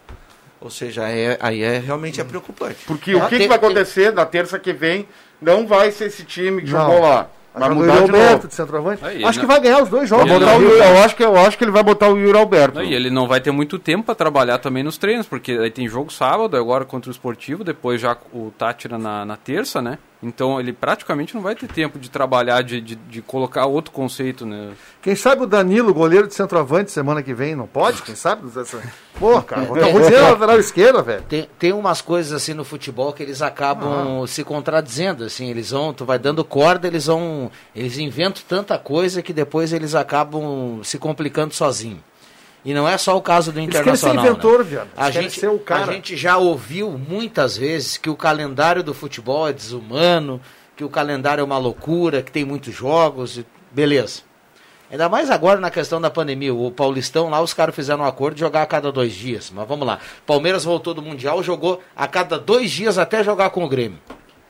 [0.64, 2.78] Ou seja, é, aí é realmente é preocupante.
[2.86, 5.06] Porque o que, que vai acontecer na terça que vem
[5.40, 7.28] não vai ser esse time que jogou lá.
[7.54, 8.48] Vai o mudar de Roberto novo.
[8.48, 9.04] de centroavante.
[9.04, 10.26] Aí, Acho não- que vai ganhar os dois jogos.
[10.28, 12.18] Vai botar não- o Yuri- eu, acho que, eu acho que ele vai botar o
[12.18, 12.78] Yuri Alberto.
[12.78, 15.70] Não, e ele não vai ter muito tempo para trabalhar também nos treinos, porque aí
[15.70, 19.98] tem jogo sábado, agora contra o Esportivo, depois já o Tátira na, na terça, né?
[20.24, 24.46] Então ele praticamente não vai ter tempo de trabalhar, de, de, de colocar outro conceito,
[24.46, 24.72] né?
[25.02, 28.02] Quem sabe o Danilo, goleiro de centroavante, semana que vem, não pode?
[28.02, 28.50] Quem sabe?
[29.18, 31.22] Pô, cara, eu vou dizer na lateral esquerda, velho.
[31.28, 35.92] Tem, tem umas coisas assim no futebol que eles acabam se contradizendo, assim, eles vão,
[35.92, 40.98] tu vai dando corda, eles vão, eles inventam tanta coisa que depois eles acabam se
[40.98, 42.02] complicando sozinho.
[42.64, 44.24] E não é só o caso do Eles querem ser Internacional.
[44.24, 44.64] inventor, né?
[44.64, 44.88] viado.
[44.96, 45.90] A gente, ser o cara.
[45.90, 50.40] a gente já ouviu muitas vezes que o calendário do futebol é desumano,
[50.74, 54.22] que o calendário é uma loucura, que tem muitos jogos, e- beleza.
[54.90, 56.54] Ainda mais agora na questão da pandemia.
[56.54, 59.50] O Paulistão lá, os caras fizeram um acordo de jogar a cada dois dias.
[59.54, 59.98] Mas vamos lá.
[60.26, 63.98] Palmeiras voltou do Mundial, jogou a cada dois dias até jogar com o Grêmio.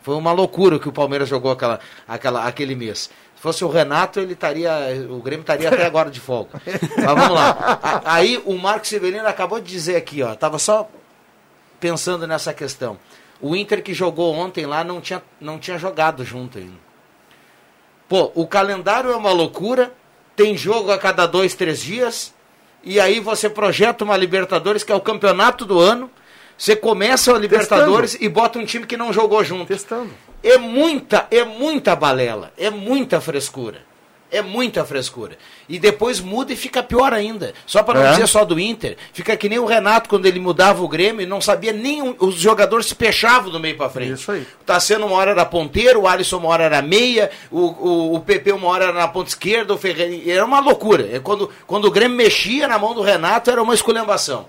[0.03, 3.09] Foi uma loucura que o Palmeiras jogou aquela, aquela, aquele mês.
[3.45, 4.73] Se fosse o Renato, ele estaria.
[5.11, 6.63] O Grêmio estaria até agora de folga.
[6.65, 8.01] Mas vamos lá.
[8.03, 10.35] Aí o Marcos Severino acabou de dizer aqui, ó.
[10.35, 10.89] Tava só
[11.79, 12.99] pensando nessa questão.
[13.43, 16.79] O Inter que jogou ontem lá não tinha, não tinha jogado junto ainda.
[18.09, 19.93] Pô, o calendário é uma loucura,
[20.35, 22.33] tem jogo a cada dois, três dias,
[22.83, 26.11] e aí você projeta uma Libertadores, que é o campeonato do ano,
[26.57, 29.67] você começa a Libertadores e bota um time que não jogou junto.
[29.67, 30.15] Testando.
[30.45, 33.83] É muita, é muita balela, é muita frescura.
[34.31, 35.39] É muita frescura.
[35.69, 37.55] E depois muda e fica pior ainda.
[37.65, 38.11] Só para não É.
[38.11, 41.41] dizer só do Inter, fica que nem o Renato quando ele mudava o Grêmio, não
[41.41, 44.15] sabia nem um- os jogadores se fechavam do meio para frente.
[44.15, 44.45] Isso aí.
[44.67, 48.21] Tá sendo uma hora era ponteiro, o Alisson uma hora era meia, o, o, o
[48.21, 50.29] PP uma hora era na ponta esquerda, o Ferreira.
[50.29, 51.09] Era uma loucura.
[51.13, 54.47] É Quando, quando o Grêmio mexia na mão do Renato, era uma esculhambação.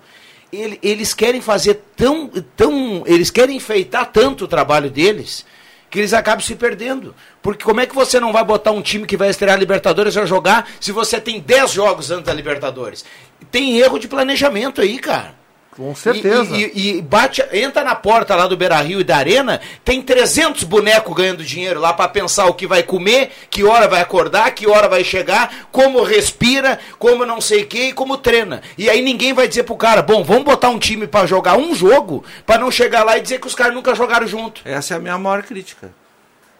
[0.51, 2.27] Ele- eles querem fazer tão,
[2.57, 3.03] tão.
[3.05, 5.45] Eles querem enfeitar tanto o trabalho deles
[5.89, 7.15] que eles acabam se perdendo.
[7.41, 10.17] Porque como é que você não vai botar um time que vai estrear a Libertadores
[10.17, 13.05] a jogar se você tem 10 jogos antes da Libertadores?
[13.51, 15.44] Tem erro de planejamento aí, cara.
[15.75, 16.55] Com certeza.
[16.55, 20.01] E, e- e bate, entra na porta lá do Beira Rio e da Arena, tem
[20.01, 24.51] 300 bonecos ganhando dinheiro lá para pensar o que vai comer, que hora vai acordar,
[24.51, 28.61] que hora vai chegar, como respira, como não sei o que e como treina.
[28.77, 31.75] E aí ninguém vai dizer pro cara, bom, vamos botar um time para jogar um
[31.75, 34.61] jogo, para não chegar lá e dizer que os caras nunca jogaram junto.
[34.63, 35.91] Essa é a minha maior crítica.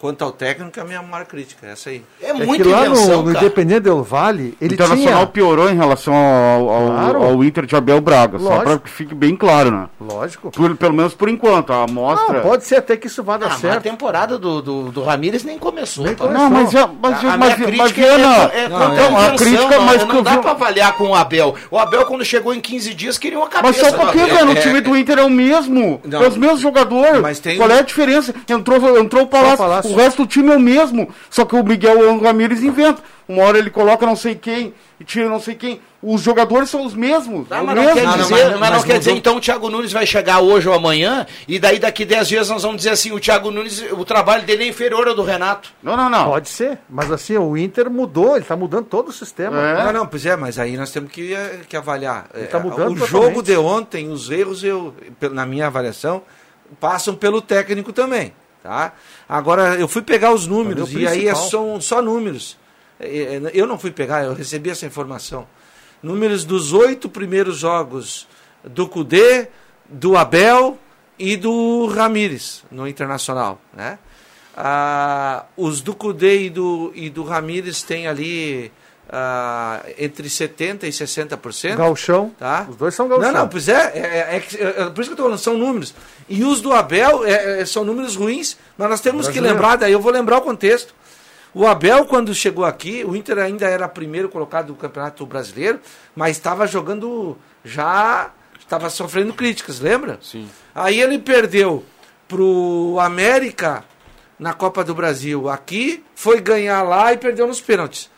[0.06, 1.66] Quanto ao técnico, é a minha maior crítica.
[1.66, 2.04] Essa aí.
[2.22, 3.38] É É muita que lá invenção, no, no.
[3.38, 5.28] Independente Del Vale, O ele Internacional tinha...
[5.28, 7.24] piorou em relação ao, ao, Claro.
[7.24, 8.64] ao Inter de Abel Braga, só Lógico.
[8.66, 9.88] para que fique bem claro, né?
[10.00, 10.52] Lógico.
[10.52, 12.36] Por- pelo menos por enquanto, a amostra...
[12.36, 13.82] Não, pode ser até que isso vá dar Ah, mas a certo.
[13.84, 16.06] temporada do, do, do Ramires nem começou.
[16.06, 16.26] Nem pá.
[16.26, 16.50] começou.
[16.50, 18.86] Não, mas, é- mas, A, a mas, minha mas, crítica Viana, é, é não, é
[18.94, 21.56] intenção, crítica, não, mas não que eu dá vi- pra avaliar com o Abel.
[21.72, 23.90] O Abel, quando chegou em 15 dias, queria uma Mas cabeça.
[23.90, 26.00] só um pouquinho, cara, o é- time do Inter é o mesmo.
[26.06, 26.24] Não.
[26.24, 27.22] É os mesmos jogadores.
[27.22, 28.36] Mas Qual é a diferença?
[28.48, 29.95] Entrou, entrou o Palácio.
[29.96, 31.10] O resto do time é o mesmo.
[31.30, 33.02] Só que o Miguel Ramírez inventa.
[33.28, 35.82] Uma hora ele coloca não sei quem e tira não sei quem.
[36.00, 37.48] Os jogadores são os mesmos.
[37.48, 37.96] Tá, é o mas não mesmo.
[38.00, 40.70] quer Não, não, dizer, mas- não quer dizer então o Thiago Nunes vai chegar hoje
[40.70, 44.06] ou amanhã e daí daqui 10 dias nós vamos dizer assim, o Thiago Nunes, o
[44.06, 45.72] trabalho dele é inferior ao do Renato.
[45.82, 46.26] Não, não, não.
[46.30, 46.78] Pode ser.
[46.88, 49.60] Mas assim, o Inter mudou, ele tá mudando todo o sistema.
[49.60, 49.84] É.
[49.86, 52.28] Não, não, pois é, mas aí nós temos que, eh, que avaliar.
[52.36, 53.10] Ele tá Eh, mudando o totalmente.
[53.10, 54.94] jogo de ontem, os erros, eu,
[55.32, 56.22] na minha avaliação,
[56.80, 58.32] passam pelo técnico também.
[58.66, 58.94] Tá?
[59.30, 62.58] Agora, eu fui pegar os números é e aí é são só números.
[63.00, 65.48] Eh, eh, Eu não fui pegar, eu recebi essa informação.
[66.02, 68.28] Números dos oito primeiros jogos
[68.64, 69.50] do Cudê,
[69.88, 70.80] do Abel
[71.20, 73.62] e do Ramires no Internacional.
[73.72, 74.00] Né?
[74.58, 78.72] Ah, os do Cudê e do, e do Ramires têm ali
[79.10, 81.76] ah, entre 70% e 60%.
[81.76, 82.32] Galchão.
[82.38, 82.66] Tá?
[82.70, 83.32] Os dois são galchão.
[83.32, 85.38] Não, não, pois é, é, é- é é- é por isso que eu estou falando,
[85.40, 85.94] são números.
[86.28, 90.00] E os do Abel é- são números ruins, mas nós temos que lembrar, daí eu
[90.02, 90.94] vou lembrar o contexto.
[91.54, 95.80] O Abel, quando chegou aqui, o Inter ainda era primeiro colocado do Campeonato Brasileiro,
[96.16, 98.32] mas estava jogando já.
[98.60, 100.18] Estava sofrendo críticas, lembra?
[100.22, 100.50] Sim.
[100.74, 101.86] Aí ele perdeu
[102.28, 103.84] pro América
[104.40, 108.10] na Copa do Brasil aqui, foi ganhar lá e perdeu nos pênaltis.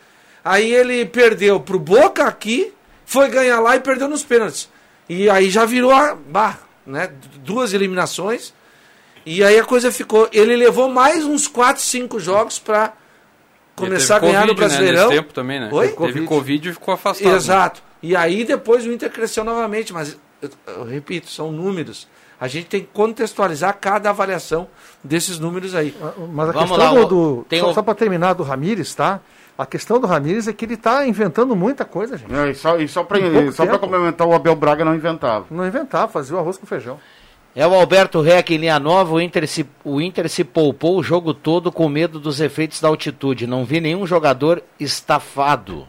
[0.47, 2.73] Aí ele perdeu pro Boca aqui,
[3.05, 4.69] foi ganhar lá e perdeu nos pênaltis.
[5.10, 7.10] E aí já virou a bah, né?
[7.43, 8.53] Duas eliminações.
[9.25, 10.29] E aí a coisa ficou.
[10.31, 12.93] Ele levou mais uns 4, 5 jogos para
[13.75, 15.10] começar a ganhar no Covid, né, Brasileirão.
[15.10, 15.69] nesse tempo também, né?
[15.71, 15.89] Oi?
[15.89, 17.29] Teve Covid e ficou afastado.
[17.29, 17.36] né?
[17.36, 17.83] Exato.
[18.01, 22.07] E aí depois o Inter cresceu novamente, mas eu, eu repito, são números.
[22.39, 24.67] A gente tem que contextualizar cada avaliação
[25.03, 25.95] desses números aí.
[26.31, 28.93] Mas a Vamos questão lá, do, do- tem só, o- só para terminar do Ramires,
[28.93, 29.19] tá?
[29.58, 32.32] A questão do Ramires é que ele está inventando muita coisa, gente.
[32.34, 33.20] É, e só, e só para
[33.80, 35.46] complementar, o Abel Braga não inventava.
[35.50, 37.00] Não inventava, fazia o arroz com feijão.
[37.56, 39.15] É o Alberto Reck em linha nova.
[39.15, 42.88] O Inter, se, o Inter se poupou o jogo todo com medo dos efeitos da
[42.88, 43.48] altitude.
[43.48, 45.88] Não vi nenhum jogador estafado.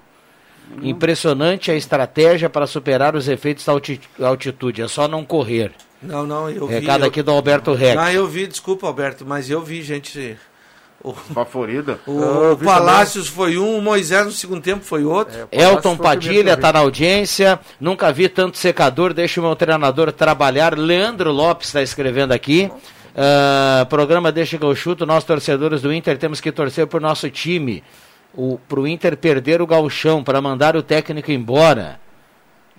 [0.83, 4.83] Impressionante a estratégia para superar os efeitos da alti- altitude.
[4.83, 5.73] É só não correr.
[6.03, 6.75] Não, não, eu vi.
[6.75, 7.97] Recado eu- aqui do Alberto Reck.
[7.97, 10.37] Não, eu vi, desculpa, Alberto, mas eu vi gente.
[11.03, 12.01] O, Favorida?
[12.07, 15.49] o, o Palácios foi um, o Moisés no segundo tempo foi outro.
[15.53, 17.61] Elton Padilha está na audiência.
[17.81, 19.15] Nunca vi tanto secador.
[19.15, 20.77] Deixa o meu treinador trabalhar.
[20.77, 22.71] Leandro Lopes está escrevendo aqui.
[23.17, 25.05] Ah, programa Deixa que eu chuto.
[25.07, 27.83] Nós, torcedores do Inter, temos que torcer por nosso time.
[28.69, 32.01] Para o Inter perder o galchão, para mandar o técnico embora.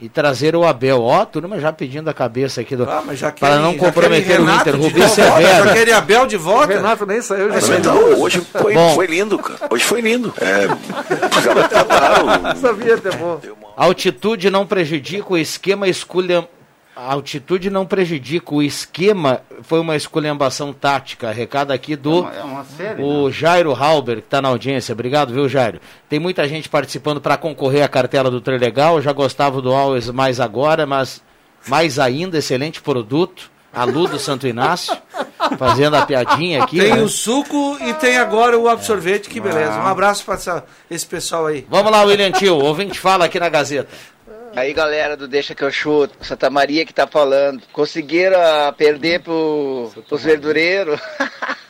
[0.02, 1.02] E trazer o Abel.
[1.04, 2.90] Ó, turma já pedindo a cabeça aqui do.
[2.90, 4.78] Ah, mas já para querem- não já comprometer querem o Inter.
[4.78, 5.66] volta, Severo.
[5.66, 6.68] Já querem Abel de volta?
[6.74, 7.48] Renato nem saiu.
[7.50, 7.84] Já Mas saiu.
[7.84, 8.96] Não, hoje foi, Bom.
[8.96, 9.60] foi lindo, cara.
[9.70, 10.34] Hoje foi lindo.
[10.40, 10.68] É,
[11.68, 12.56] trataram.
[12.56, 13.40] Sabia até bom.
[13.76, 16.48] Altitude não prejudica o esquema escolha.
[16.96, 19.42] A altitude não prejudica o esquema.
[19.62, 21.32] Foi uma esculhambação tática.
[21.32, 24.94] Recado aqui do É uma- é uma série, o Jairo Halber, que está na audiência.
[24.94, 25.82] Obrigado, viu, Jairo?
[26.08, 28.96] Tem muita gente participando para concorrer à cartela do Trilegal.
[28.96, 31.22] Eu já gostava do Always mais agora, mas
[31.68, 33.52] mais ainda, excelente produto.
[33.72, 34.98] A Lu do Santo Inácio,
[35.60, 36.80] fazendo a piadinha aqui.
[36.80, 37.04] Tem né?
[37.04, 39.78] o suco e tem agora o absorvete, que beleza.
[39.78, 41.68] Um abraço para esse pessoal aí.
[41.70, 42.56] Vamos lá, William Tio.
[42.56, 43.90] Ouvinte fala aqui na Gazeta.
[44.56, 47.62] Aí galera do Deixa que eu chuto, Santa Maria que tá falando.
[47.72, 51.00] Conseguiram ah, perder pro, pros verdureiros.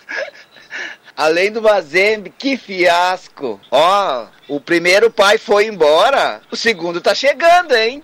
[1.19, 3.60] Além do Mazembe, que fiasco.
[3.69, 8.01] Ó, o primeiro pai foi embora, o segundo tá chegando, hein?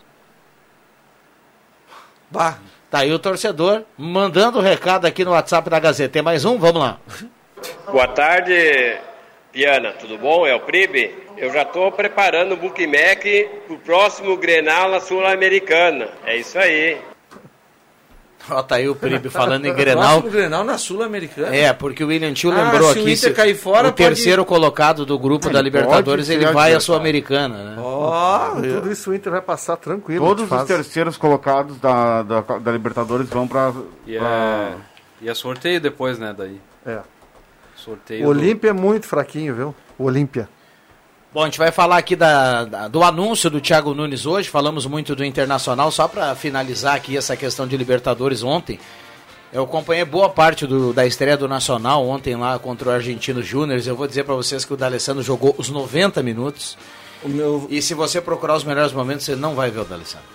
[2.29, 2.57] Bah.
[2.91, 6.11] Tá aí o torcedor mandando o recado aqui no WhatsApp da Gazeta.
[6.11, 6.57] Tem mais um?
[6.57, 6.99] Vamos lá.
[7.89, 8.97] Boa tarde,
[9.49, 9.93] Piana.
[9.93, 10.45] Tudo bom?
[10.45, 11.15] É o Pribe.
[11.37, 16.09] Eu já estou preparando o Bookmac pro próximo Grenal na Sul-Americana.
[16.25, 16.97] É isso aí.
[18.49, 20.21] Ó, tá aí o Pribe falando em Grenal.
[20.21, 21.55] Próximo Grenal na Sul-Americana.
[21.55, 23.95] É, porque o William Tio Ah, lembrou se o aqui Inter cair fora, o pode-
[23.95, 26.79] terceiro colocado do grupo da Ele Libertadores, ele vai à.
[26.79, 27.75] Sul-Americana, né?
[27.79, 30.25] Ó, Com tudo isso o Inter vai passar tranquilo.
[30.25, 33.73] Todos os terceiros colocados da, da, da Libertadores vão para.
[34.05, 34.73] E é,
[35.21, 36.33] e é sorteio depois, né?
[36.37, 36.59] Daí.
[36.85, 36.99] É.
[37.75, 38.25] Sorteio.
[38.25, 39.75] O Olímpia é muito fraquinho, viu?
[39.97, 40.47] O Olímpia.
[41.35, 44.85] Bom, a gente vai falar aqui da, da- do anúncio do Thiago Nunes hoje, falamos
[44.85, 48.79] muito do Internacional, só para finalizar aqui essa questão de Libertadores ontem.
[49.51, 53.81] Eu acompanhei boa parte do- da estreia do Nacional ontem lá contra o Argentino Júnior.
[53.85, 56.77] Eu vou dizer para vocês que o D'Alessandro jogou os 90 minutos.
[57.21, 57.67] O meu...
[57.69, 60.27] E se você procurar os melhores momentos, você não vai ver o D'Alessandro.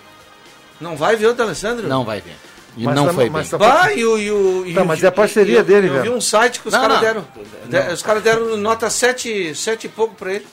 [0.79, 1.87] Não vai ver o D'Alessandro?
[1.87, 2.35] Não vai ver.
[2.77, 3.59] E Mas não tá- foi mas bem.
[3.59, 4.17] tá- Bah, e o.
[4.19, 6.15] E o e Tá, mas é a parceria e eu- dele, Eu vi velho.
[6.15, 7.25] um site que os caras deram.
[7.67, 10.45] de- os caras deram nota 7, sete e pouco pra ele.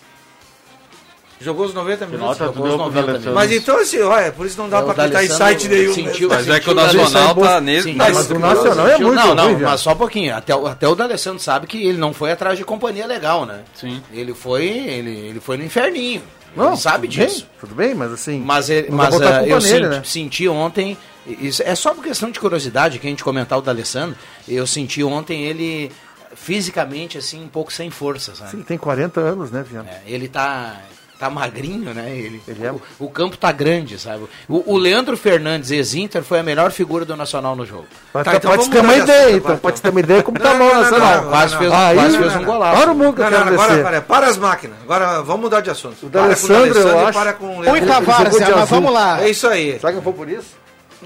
[1.40, 2.38] Jogou os 90 minutos.
[2.38, 3.35] nota tu Jogou os deu pro 90 D'Alessandro?
[3.35, 5.94] Mas então, assim, olha, por isso não dá É, pra o clicar em site nenhum.
[5.94, 7.83] sentiu- Mas é que o sentiu Nacional tá nesse.
[7.85, 10.37] sentiu- Mas o Nacional é sentiu- muito Não, não, ruim, mas só um pouquinho.
[10.37, 13.61] Até, o- até o D'Alessandro sabe que ele não foi atrás de companhia legal, né?
[13.74, 14.03] Sim.
[14.12, 16.22] Ele foi, ele, ele foi no inferninho.
[16.57, 17.46] Não, ele sabe tudo bem, disso.
[17.61, 18.40] tudo bem, mas assim.
[18.40, 20.03] Mas, mas culpa eu nele, senti, né?
[20.05, 20.96] senti ontem,
[21.27, 24.16] isso é só por questão de curiosidade que a gente comentar o D'Alessandro,
[24.48, 25.92] eu senti ontem ele
[26.35, 28.51] fisicamente assim um pouco sem força, sabe?
[28.53, 29.88] Sim, tem 40 anos, né, Viana?
[29.90, 30.77] É, ele tá
[31.18, 32.11] tá magrinho, né?
[32.11, 34.24] Ele, Ele é- o, o campo tá grande, sabe?
[34.48, 37.87] O, o Leandro Fernandes, ex-Inter, foi a melhor figura do Nacional no jogo.
[38.14, 39.57] Mas Tá, tá, então pode ter uma ideia, então.
[39.59, 41.22] Pode ter uma ideia como tá bom Nacional.
[41.22, 42.81] não, Quase fez, Aí- quase fez um golaço.
[42.81, 44.76] Para o mundo que Não, não, agora, para, para as máquinas.
[44.83, 46.07] Agora vamos mudar de assunto.
[46.07, 48.04] O Para com D'Alessandro, eu e acho- Para com o Muita Leandro.
[48.07, 49.22] várzea, de mas vamos lá.
[49.22, 49.78] É isso aí.
[49.78, 50.57] Será que eu vou por isso?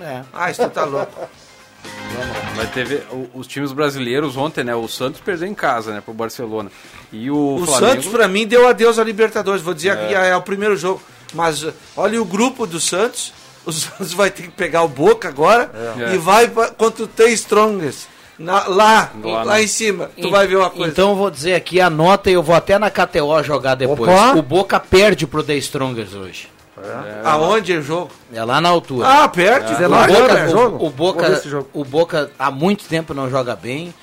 [0.01, 0.20] É.
[0.33, 1.12] Ah, isso tu tá louco.
[2.55, 4.75] Vai ter os times brasileiros ontem, né?
[4.75, 6.01] O Santos perdeu em casa, né?
[6.01, 6.71] Pro Barcelona.
[7.12, 7.87] E o, O Flamengo.
[7.95, 9.62] Santos, pra mim, deu adeus à Libertadores.
[9.62, 11.01] Vou dizer que é o primeiro jogo.
[11.35, 11.66] Mas
[11.97, 13.33] olha o grupo do Santos.
[13.64, 16.14] O Santos vai ter que pegar o Boca agora É.
[16.14, 18.07] e vai pra, contra o The Strongest.
[18.38, 19.62] Na- lá, Lá, lá, né?
[19.62, 20.90] em cima, tu vai ver uma coisa.
[20.90, 24.01] Então eu vou dizer aqui, anota e eu vou até na KTO jogar depois.
[24.01, 24.35] Opa!
[24.37, 26.49] O Boca perde pro The Strongers hoje.
[27.25, 28.11] Aonde é o jogo?
[28.33, 29.07] É lá na altura.
[29.09, 29.73] Ah, perde?
[29.73, 29.77] É.
[29.77, 30.87] 19 o Boca, é o- jogo?
[30.87, 31.68] O, Boca, jogo.
[31.73, 33.95] o Boca há muito tempo não joga bem.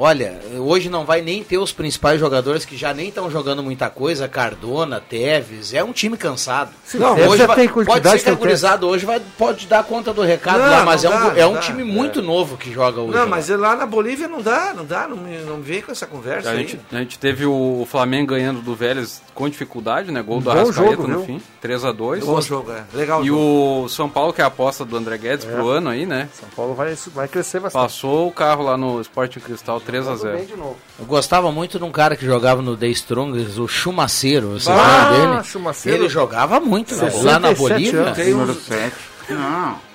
[0.00, 3.90] Olha, hoje não vai nem ter os principais jogadores que já nem estão jogando muita
[3.90, 6.70] coisa, Cardona, Teves, é um time cansado.
[6.84, 10.60] Sim, Tevez já vai- tem pode ser gurizada hoje vai, pode dar conta do recado
[10.60, 11.60] Não, lá, mas não é um, dá, é não um dá.
[11.60, 13.12] time muito novo que joga hoje.
[13.14, 13.26] Não, lá.
[13.26, 16.06] mas lá na Bolívia não dá, não dá, não me, não me vem com essa
[16.06, 16.58] conversa A aí.
[16.58, 20.22] gente, a gente teve o Flamengo ganhando do Vélez com dificuldade, né?
[20.22, 21.26] Gol do Bom Arrascaeta jogo, no viu?
[21.26, 22.24] fim, 3x2.
[22.24, 22.84] Bom jogo, é.
[22.94, 23.84] Legal E jogo.
[23.84, 25.50] o São Paulo, que é a aposta do André Guedes É.
[25.52, 26.28] pro ano aí, né?
[26.38, 27.82] São Paulo vai, vai crescer bastante.
[27.82, 30.32] Passou o carro lá no Sporting Cristal 3x0.
[30.36, 30.76] bem de novo.
[30.98, 34.58] Eu gostava muito de um cara que jogava no The Strongers, o Chumaceiro.
[34.60, 35.44] Você Ah, lembra dele?
[35.44, 35.98] Chumaceiro.
[35.98, 37.10] Ele jogava muito, né?
[37.10, 38.00] 67 Lá na Bolívia.
[38.02, 38.16] anos.
[38.16, 38.94] Tem Número uns- 7.
[39.30, 39.87] Não.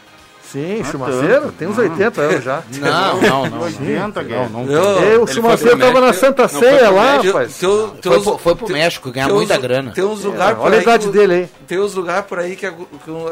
[0.54, 1.84] Sim, Não é Chumaceiro, tanto, tem uns não.
[1.84, 2.62] 80 anos já.
[2.80, 3.62] Não, não, não.
[3.62, 4.52] 80, Não, Guedes.
[4.52, 4.66] não.
[4.70, 7.58] Eu- o Chumaceiro tava na Santa Ceia lá, rapaz.
[7.58, 9.92] Teu- Foi teus- pro- foi pro México ganhar muita grana.
[9.94, 11.50] Tem uns É, lugares por olha a aí idade que- dele aí.
[11.68, 12.72] Tem uns lugares por aí que a,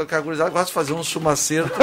[0.07, 1.69] que a gurizada gosta de fazer um chumaceiro.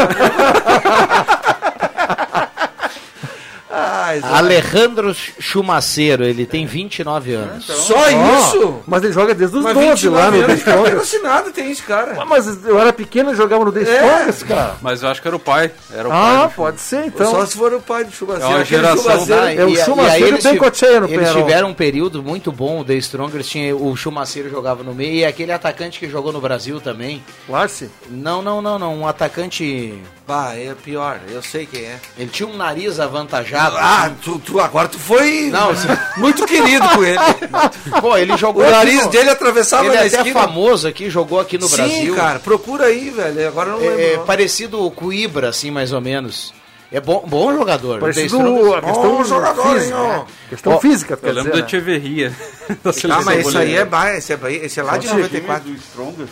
[4.23, 7.65] Alejandro Chumaceiro, ele tem 29 anos.
[7.67, 8.83] Só Ó, isso?
[8.87, 10.89] Mas ele joga desde os Mas 12 lá 29 no The Strongers.
[10.91, 12.17] patrocinado tem esse cara.
[12.21, 14.77] Ah, Mas eu era pequeno e jogava no The Strongers, cara.
[14.83, 15.71] Mas eu acho que era o pai.
[15.93, 17.31] Era o Ah, pai pode ser então.
[17.31, 18.53] Só se for o pai do chumaceiro.
[18.53, 19.03] É uma geração.
[19.03, 22.23] chumaceiro- Ah, É o Chumaceiro aí e o eles Bencocheia no Eles tiveram um período
[22.23, 26.09] muito bom, o The Strongers tinha o Chumaceiro jogava no meio e aquele atacante que
[26.09, 27.23] jogou no Brasil também.
[27.49, 27.91] Larce?
[28.11, 31.99] Não, não, não, não, um atacante Bah, é pior, eu sei quem é.
[32.19, 33.77] ele tinha um nariz avantajado.
[33.79, 35.89] Ah, tu, tu- agora tu foi Não, sim.
[36.19, 37.19] muito querido com ele.
[37.99, 40.39] Pô, ele jogou O aqui nariz no- dele atravessava Ele na é até esquina.
[40.39, 42.15] famoso aqui, jogou aqui no Sim, Brasil.
[42.15, 43.49] cara, procura aí, velho.
[43.49, 44.01] Agora eu não lembro.
[44.03, 44.27] É, não.
[44.27, 46.53] parecido com o Ibra, assim, mais ou menos.
[46.93, 47.99] É bom, bom jogador.
[47.99, 49.97] Parecido Strongers- a questão Bom jogador, física.
[49.97, 50.25] hein, né?
[50.51, 51.67] Questão Ó, física, Eu quer lembro dizer, da né?
[51.67, 52.31] Tcheverria.
[52.85, 53.89] da Ah, mas esse aí é,
[54.19, 55.71] esse é, esse é lá de Só 94.
[55.71, 56.31] Do Strongers.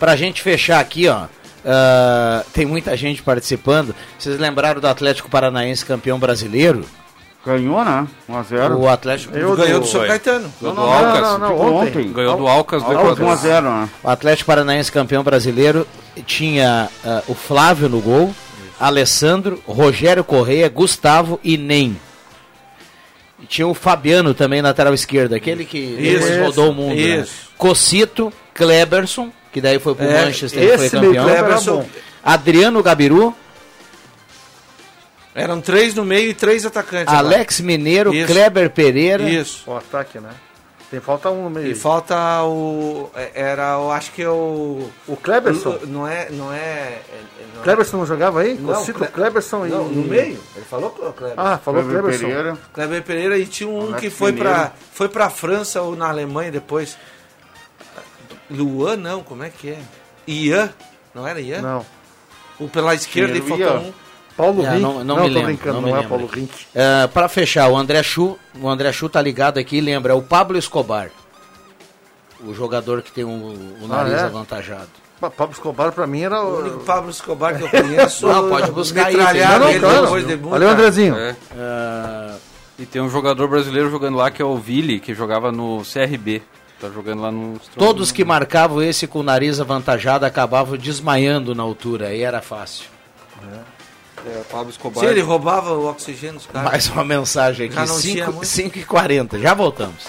[0.00, 1.26] Pra gente fechar aqui, ó.
[1.64, 3.94] Ah, tem muita gente participando.
[4.18, 6.84] Vocês lembraram do Atlético Paranaense campeão brasileiro?
[7.44, 8.06] Ganhou, né?
[8.30, 8.76] 1x0.
[8.78, 10.06] O Atlético Eu Ganhou do- do São.
[10.06, 10.52] Caetano.
[10.60, 11.22] Ganhou Não, do não, Alcas.
[11.22, 11.88] não, não, Tipo, ontem.
[12.02, 12.12] ontem.
[12.12, 13.36] Ganhou do Alcas do Alcas Equador.
[13.36, 13.88] 1x0, né?
[14.04, 15.86] O Atlético Paranaense campeão brasileiro
[16.24, 18.32] tinha ah, o Flávio no gol,
[18.78, 21.96] Alessandro, Rogério Correia, Gustavo e Nem.
[23.40, 26.94] E tinha o Fabiano também na lateral esquerda, aquele que Isso, rodou o mundo.
[26.94, 27.00] né?
[27.22, 27.50] isso.
[27.58, 31.24] Cocito, Kleberson, que daí foi pro É, Manchester e foi campeão.
[31.26, 31.76] Kleberson.
[31.82, 31.88] bom.
[32.24, 33.34] Adriano Gabiru,
[35.34, 37.08] Eram três no meio e três atacantes.
[37.12, 37.36] agora.
[37.36, 38.32] Alex Mineiro, Isso.
[38.32, 39.22] Kleber Pereira.
[39.28, 39.62] Isso.
[39.70, 40.30] O ataque, né?
[40.90, 41.68] Tem falta um no meio.
[41.68, 43.10] E falta o.
[43.16, 44.90] é- Era, eu acho que é o.
[45.08, 45.78] O Kleberson.
[45.82, 46.28] o- Não é.
[46.30, 46.56] Não é.
[46.58, 47.00] é-
[47.54, 48.52] não é- Cleberson não jogava aí?
[48.60, 49.70] Não, Cocito, Cle- Cleberson e...
[49.70, 50.38] Não, no meio.
[50.54, 51.34] Ele falou que o Kleber.
[51.40, 52.26] Ah, falou Kleber Cleberson.
[52.26, 52.58] Pereira.
[52.74, 56.50] Kleber Pereira e tinha um Alex que foi pra, foi pra França ou na Alemanha
[56.52, 56.98] depois.
[58.52, 59.78] Luan, não, como é que é?
[60.26, 60.70] Ian?
[61.14, 61.60] Não era Ian?
[61.62, 61.86] Não.
[62.60, 63.78] O pela esquerda e faltou Ian.
[63.80, 63.92] um.
[64.36, 64.82] Paulo É, Rink.
[64.82, 66.08] não- não Não, me tô lembro, brincando, não não, me é lembro.
[66.08, 66.66] Paulo Rink.
[66.74, 70.22] Ah, pra fechar, o André Chu, o André Chu tá ligado aqui, lembra, é o
[70.22, 71.10] Pablo Escobar.
[72.44, 74.20] O jogador que tem o, o Ah, nariz é?
[74.24, 74.88] avantajado.
[75.20, 76.58] Pa- Pablo Escobar pra mim era O o...
[76.60, 78.26] único Pablo Escobar que eu conheço.
[78.30, 80.02] Não, pode buscar aí, Não, não, ele claro.
[80.02, 80.36] depois de.
[80.36, 81.14] Valeu, Andrezinho.
[81.16, 81.36] É.
[81.56, 82.36] Ah,
[82.78, 86.42] E tem um jogador brasileiro jogando lá que é o Vili, que jogava no CRB.
[86.82, 91.62] Tá jogando lá no todos que marcavam esse com o nariz avantajado acabavam desmaiando na
[91.62, 92.86] altura, aí era fácil.
[94.26, 94.98] É, Pablo Escobar.
[94.98, 96.68] Se ele roubava o oxigênio dos caras.
[96.68, 98.46] Mais uma mensagem aqui, não tinha 5 muito.
[98.46, 100.08] 5 e 40 já voltamos.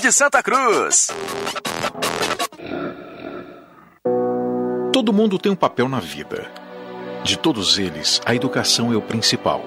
[0.00, 1.08] de Santa Cruz.
[4.92, 6.50] Todo mundo tem um papel na vida.
[7.24, 9.64] De todos eles, a educação é o principal.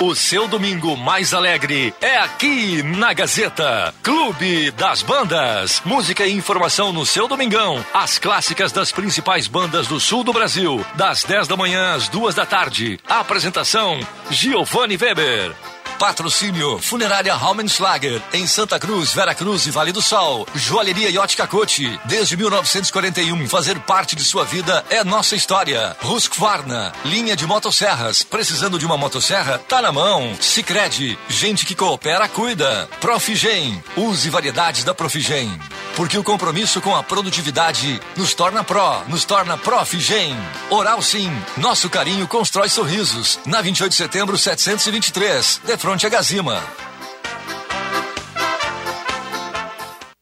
[0.00, 3.92] O seu domingo mais alegre é aqui na Gazeta.
[4.00, 5.82] Clube das Bandas.
[5.84, 7.84] Música e informação no seu domingão.
[7.92, 10.84] As clássicas das principais bandas do sul do Brasil.
[10.94, 13.00] Das 10 da manhã às 2 da tarde.
[13.08, 13.98] Apresentação:
[14.30, 15.75] Giovanni Weber.
[15.98, 20.46] Patrocínio Funerária Raumenschlager, em Santa Cruz, Vera Cruz e Vale do Sol.
[20.54, 25.96] Joalheria Yacht Cacote, desde 1941, fazer parte de sua vida é nossa história.
[26.04, 29.58] Husqvarna, linha de motosserras, precisando de uma motosserra?
[29.58, 30.36] Tá na mão.
[30.40, 32.88] Sicredi, gente que coopera, cuida.
[33.00, 35.58] Profigen, use variedades da Profigen.
[35.96, 40.36] Porque o compromisso com a produtividade nos torna pró, nos torna Profigen.
[40.68, 43.40] Oral Sim, nosso carinho constrói sorrisos.
[43.46, 46.62] Na 28 de setembro, 723, de frente a Gazima.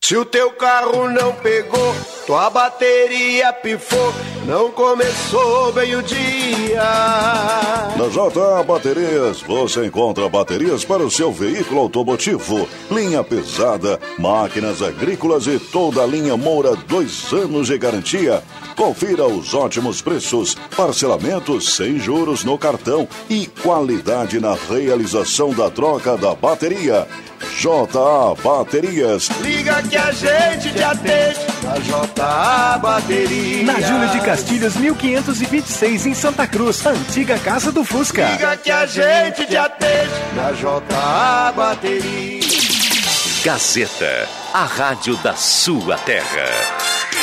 [0.05, 1.95] Se o teu carro não pegou,
[2.27, 4.14] tua bateria pifou,
[4.47, 6.83] não começou bem o dia.
[7.97, 15.47] Na JA Baterias você encontra baterias para o seu veículo automotivo, linha pesada, máquinas agrícolas
[15.47, 18.43] e toda a linha Moura, dois anos de garantia.
[18.75, 26.16] Confira os ótimos preços, parcelamento sem juros no cartão e qualidade na realização da troca
[26.16, 27.07] da bateria.
[27.61, 29.29] JA Baterias.
[29.43, 33.65] Liga que a gente te atende na JA Bateria.
[33.65, 38.29] Na Júlio de Castilhos, 1526, em Santa Cruz, antiga Casa do Fusca.
[38.33, 42.45] Liga que a gente te atende na JA Bateria.
[43.43, 47.14] Gazeta, a rádio da sua terra.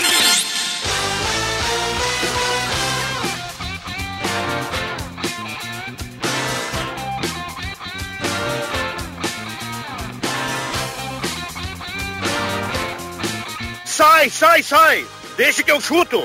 [14.22, 15.06] Sai, sai, sai!
[15.36, 16.22] Deixa que eu chuto!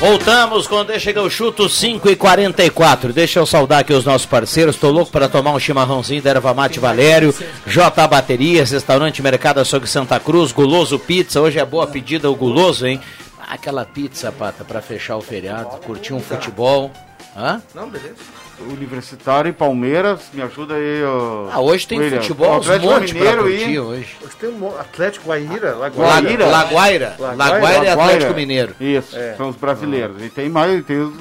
[0.00, 4.26] Voltamos com Deixa que eu chuto 5 e 44 Deixa eu saudar aqui os nossos
[4.26, 4.74] parceiros.
[4.74, 7.32] Tô louco para tomar um chimarrãozinho da Erva Mate Valério,
[7.64, 11.40] J Baterias, Restaurante Mercado Açougue Santa Cruz, Guloso Pizza.
[11.40, 13.00] Hoje é boa pedida o Guloso, hein?
[13.38, 16.90] Ah, Aquela pizza, pata, para fechar o feriado, curtir um futebol.
[17.36, 17.62] Hã?
[17.72, 18.47] Não, beleza.
[18.60, 21.02] Universitário e Palmeiras, me ajuda aí.
[21.04, 22.20] ó, Ah, hoje tem William.
[22.20, 24.16] futebol, O Atlético pra Mineiro curtir e hoje.
[24.22, 26.46] Hoje tem um Atlético Guaíra, Laguaira.
[26.46, 27.16] Laguaira.
[27.18, 27.34] Laguaira.
[27.36, 28.74] Laguaira e Atlético Mineiro.
[28.80, 29.34] Isso, É.
[29.36, 30.22] são os brasileiros.
[30.22, 31.14] E tem mais, tem os.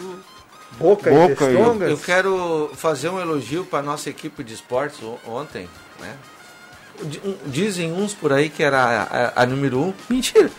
[0.79, 1.89] Boca, Boca e Testongas.
[1.89, 5.67] Eu quero fazer um elogio para nossa equipe de esportes ontem,
[5.99, 6.13] né?
[7.03, 9.93] Di- um- Dizem uns por aí que era a, a número um.
[10.09, 10.49] Mentira.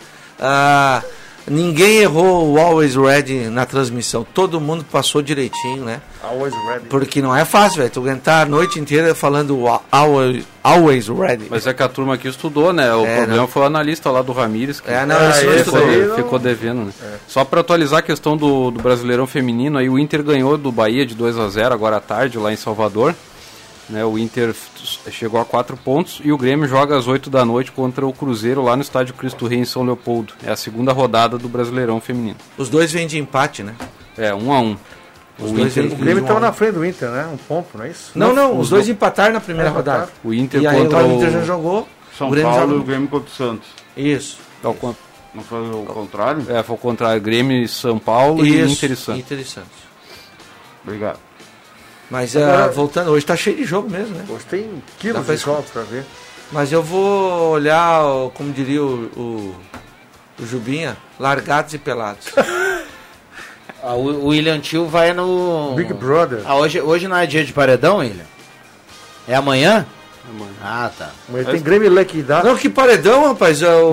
[0.41, 1.03] Ah,
[1.47, 4.27] ninguém errou o Always Ready na transmissão.
[4.35, 6.01] Todo mundo passou direitinho, né?
[6.23, 6.87] Always ready.
[6.89, 7.91] Porque não é fácil, velho.
[7.91, 9.59] Tu aguentar a noite inteira falando
[9.91, 11.47] Always, always Ready.
[11.49, 12.93] Mas é que a turma aqui estudou, né?
[12.95, 13.49] O É, problema não.
[13.49, 16.13] foi o analista lá do Ramires que É, não, esse não ficou, estudou.
[16.15, 16.17] É.
[16.17, 16.93] ficou devendo, né?
[17.27, 21.07] Só para atualizar a questão do, do Brasileirão Feminino, aí o Inter ganhou do Bahia
[21.07, 23.15] de 2 a 0 agora à tarde, lá em Salvador.
[23.89, 24.55] Né, o Inter
[25.11, 28.63] chegou a 4 pontos e o Grêmio joga às 8 da noite contra o Cruzeiro
[28.63, 30.35] lá no estádio Cristo Rei em São Leopoldo.
[30.45, 32.37] É a segunda rodada do Brasileirão Feminino.
[32.59, 33.75] Os dois vêm de empate, né?
[34.17, 34.77] É, um a um.
[35.39, 37.27] Os o dois Inter, O Grêmio estava na frente do Inter, né?
[37.33, 38.11] Um ponto, não é isso?
[38.15, 40.09] Não, não, os dois do- empataram na primeira É, rodada.
[40.23, 41.89] O Inter e aí contra o o- Inter já jogou.
[42.19, 43.69] São o Grêmio Paulo já e o Grêmio contra o Santos.
[43.97, 44.39] Isso.
[44.63, 44.95] É o con-
[45.35, 46.45] Não foi o contrário?
[46.51, 47.23] É, foi o contrário.
[47.23, 49.21] Grêmio e São Paulo e Isso, Inter e Santos.
[49.21, 49.79] Inter e Santos.
[50.85, 51.21] Obrigado.
[52.11, 54.25] Mas Agora- ah, voltando, hoje tá cheio de jogo mesmo, né?
[54.29, 56.05] Hoje tem quilos pra de jogos pra ver.
[56.51, 58.01] Mas eu vou olhar,
[58.35, 59.55] como diria o, o,
[60.43, 62.27] o Jubinha, largados e pelados.
[63.81, 65.73] Ah, o o William Tio vai no.
[65.77, 66.41] Big Brother.
[66.45, 68.25] Ah, hoje, hoje não é dia de paredão, William?
[69.29, 69.87] É amanhã?
[70.61, 71.11] Ah, tá.
[71.29, 72.43] Mas tem Grêmio e Lequidá.
[72.43, 73.63] Não, que paredão, rapaz.
[73.63, 73.93] É O,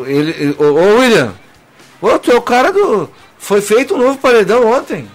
[0.00, 1.34] o- ele, ô, ô, William,
[2.00, 3.10] ô, tu é o cara do.
[3.38, 5.06] Foi feito um novo paredão ontem.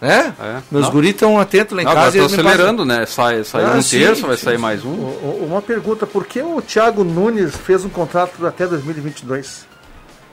[0.00, 0.34] Né?
[0.70, 0.92] Meus Não.
[0.92, 2.16] guris estão atentos lá em Não, casa.
[2.16, 3.04] e me acelerando, né?
[3.04, 4.62] Sai, sai Ah, um sim, terço, vai sim, sair sim.
[4.62, 4.88] mais um.
[4.88, 9.66] O- o- Uma pergunta, por que o Thiago Nunes fez um contrato até 2022?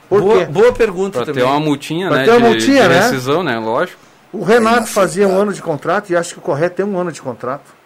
[0.08, 0.44] Por Boa, quê?
[0.46, 1.44] boa pergunta Pra também.
[1.44, 2.24] ter uma multinha, Pra né?
[2.24, 3.00] ter uma de, multinha, de né?
[3.00, 3.58] rescisão, né?
[3.58, 3.98] Lógico.
[4.32, 7.12] O Renato fazia um ano de contrato e acho que o correto é um ano
[7.12, 7.76] de contrato.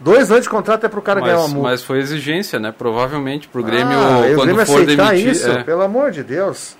[0.00, 1.70] Dois anos de contrato é pro cara ganhar uma Mas, multa.
[1.70, 2.72] mas foi exigência, né?
[2.76, 5.30] Provavelmente pro Grêmio, Ah, o quando Grêmio for aceitar demitir.
[5.32, 5.62] isso, é.
[5.62, 6.76] pelo amor de Deus.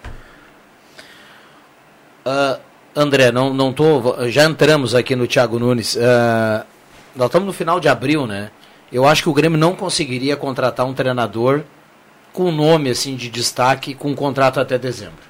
[2.25, 2.59] Ah,
[2.97, 4.29] André, não, não tô.
[4.29, 5.97] Já entramos aqui no Thiago Nunes.
[6.01, 6.65] Ah,
[7.15, 8.51] nós estamos no final de abril, né?
[8.93, 11.63] Eu acho que o Grêmio não conseguiria contratar um treinador
[12.33, 15.29] com nome assim de destaque com um contrato até dezembro.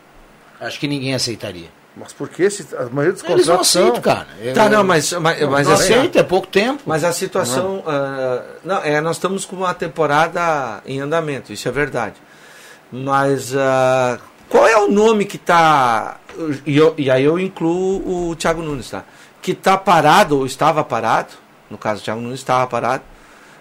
[0.60, 1.68] Acho que ninguém aceitaria.
[1.96, 4.26] Mas por que esse, a maioria dos Eles não são- aceitam, cara.
[4.40, 6.82] Eu- Tá, não, mas, mas, mas não assim, aceita, é pouco tempo.
[6.86, 7.82] Mas a situação.
[7.86, 12.14] ah, não, é, nós estamos com uma temporada em andamento, isso é verdade.
[12.92, 16.18] Mas ah, qual é o nome que está.
[16.66, 19.04] E, eu- e aí eu incluo o Thiago Nunes, tá?
[19.42, 21.34] Que está parado, ou estava parado,
[21.70, 23.02] no caso o Thiago Nunes estava parado,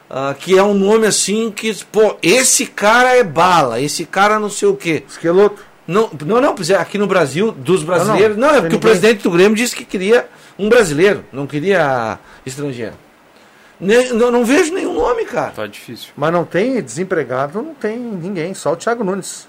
[0.10, 4.50] ah, que é um nome assim que, pô, esse cara é bala, esse cara não
[4.50, 5.04] sei o quê.
[5.08, 5.66] Esqueloto.
[5.88, 8.36] Não, não, não, pois é, aqui no Brasil, dos não, brasileiros.
[8.38, 10.28] Não, é porque o presidente do Grêmio disse que queria
[10.60, 12.94] um brasileiro, não queria estrangeiro.
[13.80, 15.52] Nem- não, não vejo nenhum nome, cara.
[15.52, 16.10] Tá difícil.
[16.18, 19.48] Mas não tem desempregado, não tem ninguém, só o Thiago Nunes.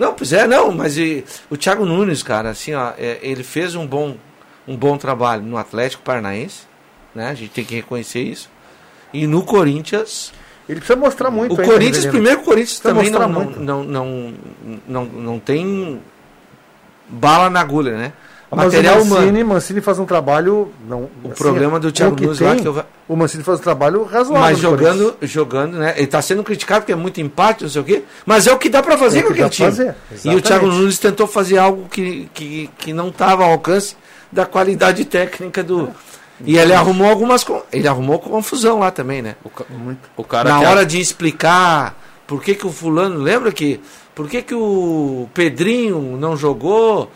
[0.00, 3.74] Não, pois é, não, mas e, o Thiago Nunes, cara, assim, ó, é, ele fez
[3.74, 4.16] um bom,
[4.66, 6.62] um bom trabalho no Atlético Paranaense,
[7.14, 7.28] né?
[7.28, 8.48] A gente tem que reconhecer isso.
[9.12, 10.32] E no Corinthians.
[10.66, 12.12] Ele precisa mostrar muito O ainda, Corinthians, Rivelino.
[12.12, 14.34] primeiro, o Corinthians também não, não, não, não,
[14.88, 16.00] não, não tem
[17.06, 18.12] bala na agulha, né?
[18.50, 19.54] Mas Material o Mancini, humano.
[19.54, 20.72] Mancini faz um trabalho.
[20.88, 24.02] Não, O problema do Thiago o Nunes lá que eu O Mancini faz um trabalho
[24.02, 24.40] razoável.
[24.40, 25.92] Mas jogando, jogando, né?
[25.96, 28.02] Ele está sendo criticado porque é muito empate, não sei o quê.
[28.26, 29.68] Mas é o que dá para fazer É o com aquele dá time.
[29.70, 29.94] fazer,
[30.24, 30.40] E o.
[30.42, 33.94] Thiago Nunes tentou fazer algo que, que, que não estava ao alcance
[34.32, 35.88] da qualidade técnica do.
[36.44, 37.46] E ele arrumou algumas.
[37.72, 39.36] Ele arrumou confusão lá também, né?
[40.16, 41.96] O cara Na que- hora de explicar
[42.26, 43.16] por que, que o fulano.
[43.20, 43.80] Lembra que.
[44.12, 47.10] Por que, que o Pedrinho não jogou?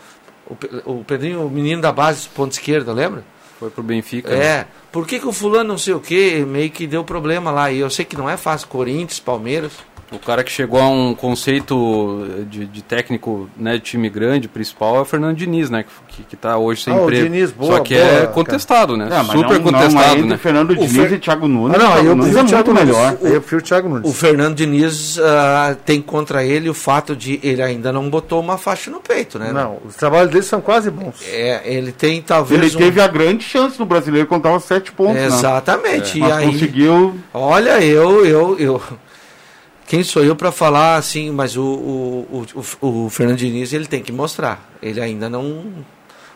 [0.47, 3.23] O, o Pedrinho, o menino da base, ponta esquerda, lembra?
[3.59, 4.31] Foi pro Benfica.
[4.31, 4.37] É.
[4.37, 4.67] né?
[4.91, 7.71] Por que, que o fulano não sei o que meio que deu problema lá?
[7.71, 8.67] E eu sei que não é fácil.
[8.67, 9.73] Corinthians, Palmeiras.
[10.11, 14.97] O cara que chegou a um conceito de, de técnico né, de time grande, principal,
[14.97, 15.83] é o Fernando Diniz, né?
[16.07, 17.23] Que, que tá hoje sem Ah, o emprego.
[17.25, 18.27] Diniz, boa, Só que boa, é cara.
[18.27, 19.07] contestado, né?
[19.07, 20.37] É, mas Super não- não, contestado, mas entre né?
[20.37, 21.75] Fernando O Diniz Fer- e Thiago Nunes.
[21.75, 22.95] Ah, não, Thiago eu Nunes prefiro é o Thiago muito Nunes.
[23.21, 23.33] melhor.
[23.35, 24.09] Eu prefiro o Thiago Nunes.
[24.09, 28.57] O Fernando Diniz ah, tem contra ele o fato de ele ainda não botou uma
[28.59, 29.51] faixa no peito, né?
[29.51, 31.15] Não, os trabalhos dele são quase bons.
[31.27, 32.61] É, ele tem talvez.
[32.61, 35.15] Ele um- teve a grande chance no brasileiro quando tava sete pontos.
[35.15, 35.25] né?
[35.25, 36.13] Exatamente.
[36.13, 36.17] É.
[36.17, 37.15] E Mas aí, conseguiu.
[37.33, 38.81] Olha, eu, eu, eu.
[39.87, 41.29] Quem sou eu para falar assim?
[41.31, 42.45] Mas o, o,
[42.81, 44.67] o, o Fernando Diniz ele tem que mostrar.
[44.81, 45.65] Ele ainda não.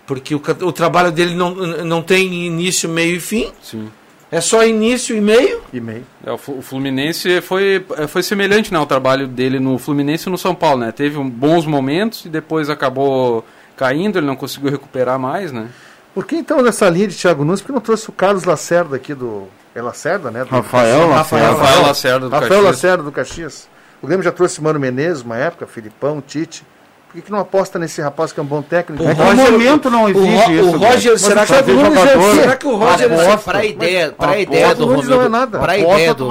[0.05, 3.51] Porque o, o trabalho dele não, não tem início, meio e fim.
[3.61, 3.89] Sim.
[4.31, 5.61] É só início e meio.
[5.73, 6.05] E meio.
[6.23, 10.29] É, o Flu- o Fluminense foi, é, foi semelhante né, ao trabalho dele no Fluminense
[10.29, 10.91] e no São Paulo, né?
[10.91, 13.43] Teve bons momentos e depois acabou
[13.75, 15.69] caindo, ele não conseguiu recuperar mais, né?
[16.13, 18.95] Por que então nessa linha de Thiago Nunes, por que não trouxe o Carlos Lacerda
[18.95, 19.47] aqui do.
[19.75, 20.43] É Lacerda, né?
[20.43, 21.61] Do- Rafael Rafael, Lacerda.
[21.65, 22.65] Rafael Lacerda do Rafael Caxias.
[22.65, 23.69] Lacerda do Caxias.
[24.01, 26.65] O Grêmio já trouxe Mano Menezes uma época, Filipão, Tite.
[27.07, 29.03] Por que, que não aposta nesse rapaz que é um bom técnico?
[29.03, 30.67] É que no momento não existe o, isso.
[30.67, 32.35] o Roger, Mas será o que Thiago Nunes é o quê?
[32.41, 33.51] será que o Roger Aposta.
[33.51, 35.37] Pra ideia, pra Aposta ideia do Nunes não é Romildo.
[35.37, 35.59] nada.
[35.59, 36.27] Pra Aposta, ideia tu do,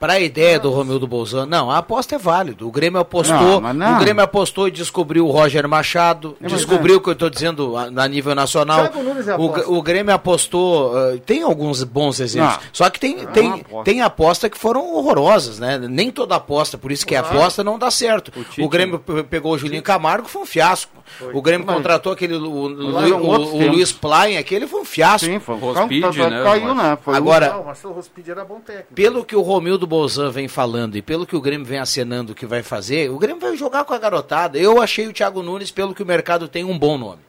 [0.00, 0.06] KTO.
[0.06, 2.64] Pra ideia do Romildo Bolzano, não, a aposta é válida.
[2.64, 3.96] O Grêmio apostou, Não, não.
[3.96, 7.76] o Grêmio apostou e descobriu o Roger Machado, mas descobriu o que eu estou dizendo
[7.76, 8.86] a, a nível nacional.
[8.86, 12.54] É o, o Grêmio apostou, eh, tem alguns bons exemplos.
[12.54, 12.60] Não.
[12.72, 13.84] Só que tem, é tem, aposta.
[13.84, 15.78] tem aposta que foram horrorosas, né?
[15.78, 18.28] Nem toda aposta, por isso que é aposta não dá certo.
[18.36, 20.90] O, Tite, Grêmio pe- pegou o Julinho Camargo, foi um fiasco.
[21.34, 23.70] O Grêmio Mas- contratou aquele o, o, o-.
[23.70, 25.26] Luiz Plain, aquele foi um fiasco.
[25.26, 25.56] Sim, foi.
[25.58, 26.98] Rospide, Tanto é que né, Caiu, né?
[27.02, 28.94] Foi Agora- Não, o Marcelo Rospide era bom técnico.
[28.94, 32.46] Pelo que o Romildo Bolzan vem falando e pelo que o Grêmio vem acenando que
[32.46, 34.58] vai fazer, o Grêmio vai jogar com a garotada.
[34.58, 37.20] Eu achei o Thiago Nunes, pelo que o mercado tem, um bom nome.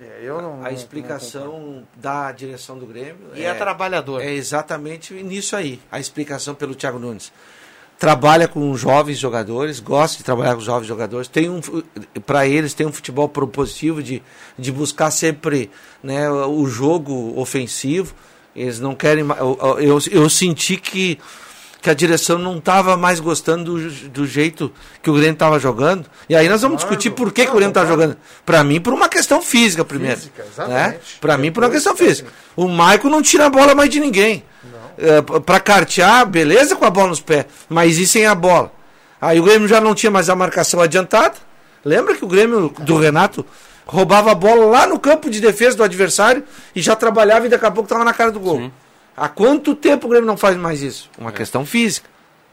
[0.00, 4.20] É, eu não, A explicação da direção do Grêmio E é trabalhador.
[4.20, 7.32] É exatamente nisso aí, a explicação pelo Thiago Nunes.
[7.98, 11.60] Trabalha com jovens jogadores, gosta de trabalhar com jovens jogadores, tem um
[12.26, 14.22] para eles tem um futebol propositivo de,
[14.58, 15.70] de buscar sempre
[16.02, 18.14] né, o jogo ofensivo.
[18.54, 21.18] Eles não querem eu, eu, eu senti que
[21.84, 24.72] que a direção não estava mais gostando do, do jeito
[25.02, 26.06] que o Grêmio estava jogando.
[26.26, 28.16] E aí nós vamos discutir por que, que o Grêmio está jogando.
[28.42, 30.16] Para mim, por uma questão física primeiro.
[30.16, 30.98] Física, né?
[31.20, 32.32] Para mim, por uma questão física.
[32.56, 34.42] O Maicon não tira a bola mais de ninguém.
[34.64, 34.83] é,
[35.22, 38.72] p- pra cartear, beleza com a bola nos pés, mas e sem a bola?
[39.20, 41.34] Aí o Grêmio já não tinha mais a marcação adiantada.
[41.84, 43.44] Lembra que o Grêmio do Renato
[43.86, 46.42] roubava a bola lá no campo de defesa do adversário
[46.74, 48.70] e já trabalhava e daqui a pouco estava na cara do gol.
[49.16, 51.10] Há quanto tempo o Grêmio não faz mais isso?
[51.18, 52.08] Uma questão física.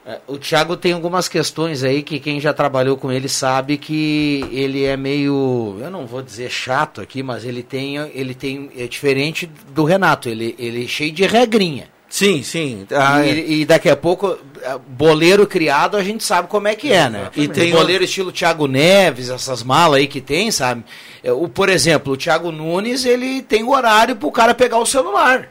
[0.06, 4.44] É, O Thiago tem algumas questões aí que quem já trabalhou com ele sabe que
[4.52, 8.88] ele é meio, eu não vou dizer chato aqui, mas ele tem, ele tem é
[8.88, 11.88] diferente do Renato, ele, ele é cheio de regrinha.
[12.12, 12.86] Sim, sim.
[12.92, 16.92] Ah, e, e daqui a pouco, é, boleiro criado, a gente sabe como é que
[16.92, 17.30] é, né?
[17.38, 20.84] E tem boleiro estilo Thiago Neves, essas malas aí que tem, sabe?
[21.24, 25.48] É, O, por exemplo, o Thiago Nunes, ele tem horário pro cara pegar o celular.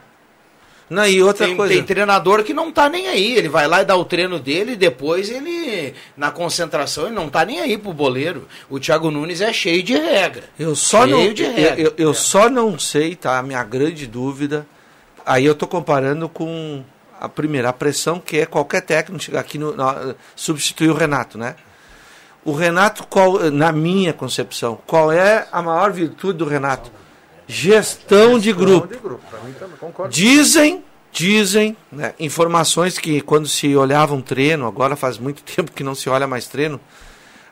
[0.87, 1.73] Não, e outra tem, coisa.
[1.73, 3.33] tem treinador que não tá nem aí.
[3.37, 7.27] Ele vai lá e dá o treino dele e depois ele, na concentração, ele não
[7.29, 8.47] tá nem aí pro boleiro.
[8.69, 10.43] O Thiago Nunes é cheio de regra.
[10.59, 11.81] Eu só cheio não, de eu, regra.
[11.81, 13.39] eu- eu só não sei, tá?
[13.39, 14.67] A minha grande dúvida.
[15.25, 16.83] Aí eu tô comparando com
[17.19, 21.37] a primeira a pressão que é qualquer técnico chegar aqui no, na- substituir o Renato,
[21.37, 21.55] né?
[22.43, 26.91] O Renato, qual, na minha concepção, qual é a maior virtude do Renato?
[27.47, 28.87] Gestão de grupo.
[30.09, 35.83] Dizem, dizem, né, informações que quando se olhava um treino, agora faz muito tempo que
[35.83, 36.79] não se olha mais treino,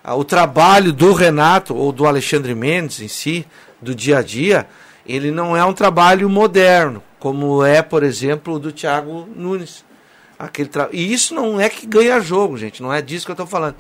[0.04, 3.46] ah, o trabalho do Renato ou do Alexandre Mendes em si,
[3.82, 4.68] do dia a dia,
[5.06, 9.84] ele não é um trabalho moderno, como é, por exemplo, o do Thiago Nunes.
[10.38, 10.88] Aquele tra...
[10.92, 13.76] E isso não é que ganha jogo, gente, não é disso que eu estou falando.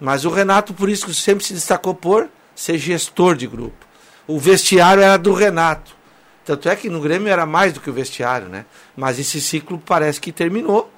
[0.00, 3.86] Mas o Renato, por isso que sempre se destacou por ser gestor de grupo.
[4.26, 5.94] O vestiário era do Renato.
[6.44, 8.64] Tanto é que no Grêmio era mais do que o vestiário, né?
[8.96, 10.90] Mas esse ciclo parece que terminou.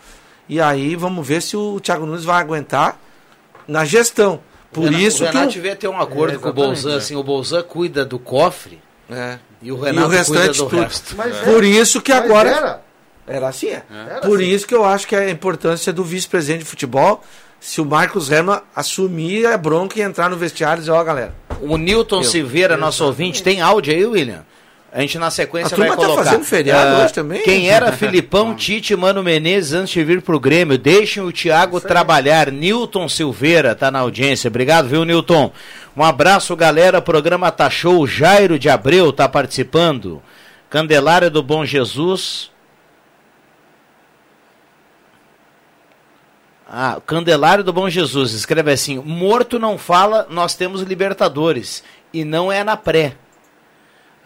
[0.48, 2.98] E aí vamos ver se o Thiago Nunes vai aguentar
[3.66, 4.40] na gestão.
[4.72, 5.54] Por Renato- isso o Renato que.
[5.54, 6.96] devia ter um acordo É, com o Bolzan, é.
[6.96, 9.38] assim, o Bolzan cuida do cofre É.
[9.62, 10.82] e o E Renato o restante cuida do tudo.
[10.82, 11.14] resto.
[11.16, 11.40] Mas é.
[11.44, 12.50] Por isso que Mas agora.
[12.50, 12.82] era.
[13.26, 13.82] Era assim, é.
[13.90, 14.48] Era Por assim.
[14.50, 17.22] isso que eu acho que é a importância do vice-presidente de futebol,
[17.60, 21.34] se o Marcos Herman assumir a bronca e entrar no vestiário e dizer, ó, galera.
[21.60, 24.44] O Newton Eu- Silveira, nosso ouvinte, tem áudio aí, William?
[24.90, 26.24] A gente na sequência vai tá colocar.
[26.24, 27.42] fazendo feriado Ah, hoje também?
[27.42, 30.78] Quem era Filipão, Tite, Mano Menezes antes de vir pro Grêmio?
[30.78, 32.50] Deixem o Thiago trabalhar.
[32.50, 34.48] Newton Silveira tá na audiência.
[34.48, 35.52] Obrigado, viu, Newton?
[35.94, 37.02] Um abraço, galera.
[37.02, 38.06] Programa tá show.
[38.06, 40.22] Jairo de Abreu tá participando.
[40.70, 42.50] Candelária do Bom Jesus.
[46.66, 51.82] Ah, Candelário do Bom Jesus escreve assim: Morto não fala, nós temos Libertadores.
[52.12, 53.14] E não é na pré.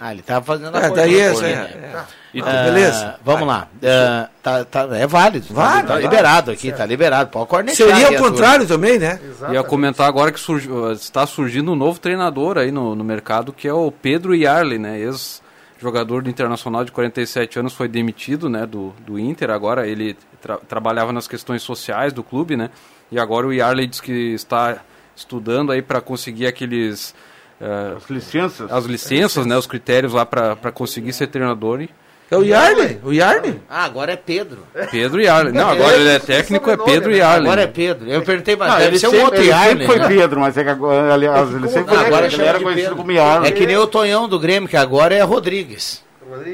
[0.05, 1.51] Ah, ele tava fazendo a É, daí é- é- né?
[1.95, 2.05] é.
[2.35, 3.15] E Ah, beleza.
[3.25, 3.69] Vamos lá.
[3.85, 5.47] Ah, tá, tá- é válido.
[5.55, 6.55] Tá vai, liberado vai.
[6.57, 7.31] aqui, tá liberado.
[7.31, 7.77] Pode cornetar.
[7.77, 9.21] Seria o a contrário também, né?
[9.53, 13.53] Ia comentar agora que surgi- uh, está surgindo um novo treinador aí no, no mercado,
[13.53, 14.99] que é o Pedro Yarley, né?
[14.99, 19.51] Ex-jogador do Internacional de 47 anos, foi demitido né, do, do Inter.
[19.51, 22.71] Agora ele tra- trabalhava nas questões sociais do clube, né?
[23.11, 24.79] E agora o Yarley diz que está
[25.15, 27.15] estudando aí para conseguir aqueles...
[27.63, 28.71] uh, As licenças?
[28.73, 29.57] As licenças, né?
[29.57, 31.81] Os critérios lá para conseguir ser treinador.
[31.83, 31.89] E
[32.31, 32.99] É o Yarley?
[33.05, 33.61] O Yarley?
[33.69, 34.61] Ah, agora é Pedro.
[34.91, 35.53] Pedro Yarley.
[35.53, 37.47] Não, agora ele é técnico, é Pedro Yarley.
[37.47, 38.09] Agora é Pedro.
[38.09, 39.69] Eu perguntei, mas Não, deve ele ser um sempre- outro ele Yarley.
[39.71, 40.09] sempre foi né?
[40.09, 43.51] Pedro, mas é que agora, aliás, ele sempre foi agora ele era conhecido como Yarley.
[43.51, 46.03] É que nem o Tonhão do Grêmio, que agora é Rodrigues.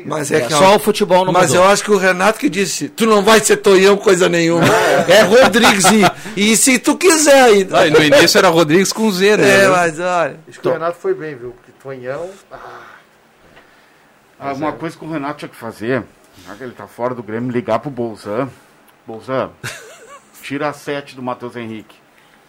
[0.06, 1.64] Mas é, É só o futebol não Mas mudou.
[1.64, 4.66] eu acho que o Renato que disse: tu não vai ser Tonhão coisa nenhuma.
[5.08, 5.84] é Rodrigues.
[6.36, 7.68] E, e se tu quiser aí.
[7.72, 9.64] Ah, e no início era Rodrigues com Z, né?
[9.64, 10.40] É, mas olha.
[10.48, 11.50] Acho que o Renato foi bem, viu?
[11.52, 12.30] Porque Tonhão.
[14.40, 16.04] Ah, uma coisa que o Renato tinha que fazer,
[16.46, 18.48] já que ele tá fora do Grêmio, ligar pro Bolzan.
[19.06, 19.50] Bolzan,
[20.42, 21.96] tira a 7 do Matheus Henrique.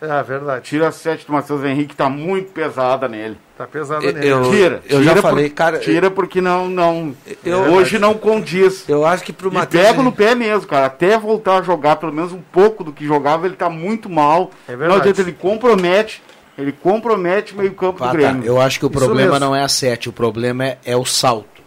[0.01, 0.63] É verdade.
[0.63, 3.37] Tira a 7 do Matheus Henrique, tá muito pesada nele.
[3.57, 4.27] Tá pesado Eu- nele.
[4.29, 7.13] eu- Tira, eu tira já falei, por- cara, Tira porque não, não.
[7.43, 8.87] Eu- hoje não condiz.
[8.87, 9.83] Eu acho que pro E Matheus.
[9.83, 10.85] pego no pé mesmo, cara.
[10.85, 14.51] Até voltar a jogar pelo menos um pouco do que jogava, ele tá muito mal.
[14.67, 15.01] É não verdade.
[15.01, 16.23] adianta, ele compromete.
[16.57, 18.13] Ele compromete meio campo Ah, do.
[18.17, 18.45] Grêmio.
[18.45, 19.45] Eu acho que o Isso problema mesmo.
[19.45, 21.58] não é a 7, o problema é, é o salto.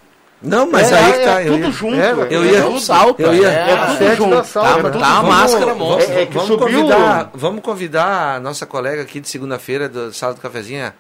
[0.43, 1.43] Não, mas É, aí é tá.
[1.43, 2.63] eu tudo ia- junto, é, é eu ia.
[2.63, 2.81] tudo.
[2.81, 3.49] salto, eu ia.
[3.49, 4.31] é, É tudo sete junto.
[4.53, 4.83] Tá, né?
[4.83, 6.13] tá Tudo- a máscara, monstro.
[6.15, 6.67] É, é vamos subiu.
[6.67, 10.93] convidar, vamos convidar a nossa colega aqui de segunda-feira do Sala do Cafezinho,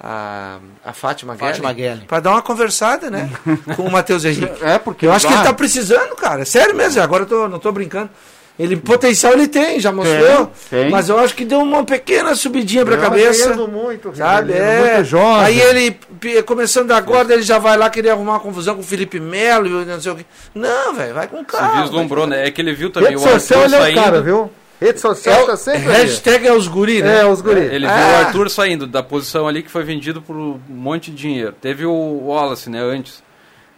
[0.00, 2.04] a, a Fátima Guelli.
[2.06, 3.30] para dar uma conversada, né,
[3.76, 4.64] com o Matheus Henrique.
[4.64, 6.42] É, porque Eu acho que ele tá precisando, cara.
[6.42, 8.10] É sério mesmo, agora eu tô, não tô brincando.
[8.58, 10.50] Ele potencial ele tem, já mostrou.
[10.68, 10.90] tem.
[10.90, 13.44] Mas eu acho que deu uma pequena subidinha pra Tá cabeça.
[13.50, 14.52] ganhando muito, Sabe?
[14.52, 14.96] É.
[14.96, 15.44] muito jovem.
[15.44, 15.96] Aí ele,
[16.42, 19.84] começando agora, ele já vai lá querer arrumar uma confusão com o Felipe Melo e
[19.84, 20.24] não sei o quê.
[20.54, 21.82] Não, velho, vai com Se calma.
[21.82, 22.48] vislumbrou, né?
[22.48, 24.00] É que ele viu também Rede o Arthur social ele é o saindo.
[24.02, 24.50] cara, viu?
[24.80, 26.02] Rede social É tá sempre ali.
[26.06, 27.20] hashtag é os guri, né?
[27.20, 27.60] É, os guri.
[27.60, 28.12] Ele viu Ah.
[28.22, 31.52] o Arthur saindo da posição ali que foi vendido por um monte de dinheiro.
[31.60, 31.92] Teve o
[32.26, 33.22] Wallace, né, antes.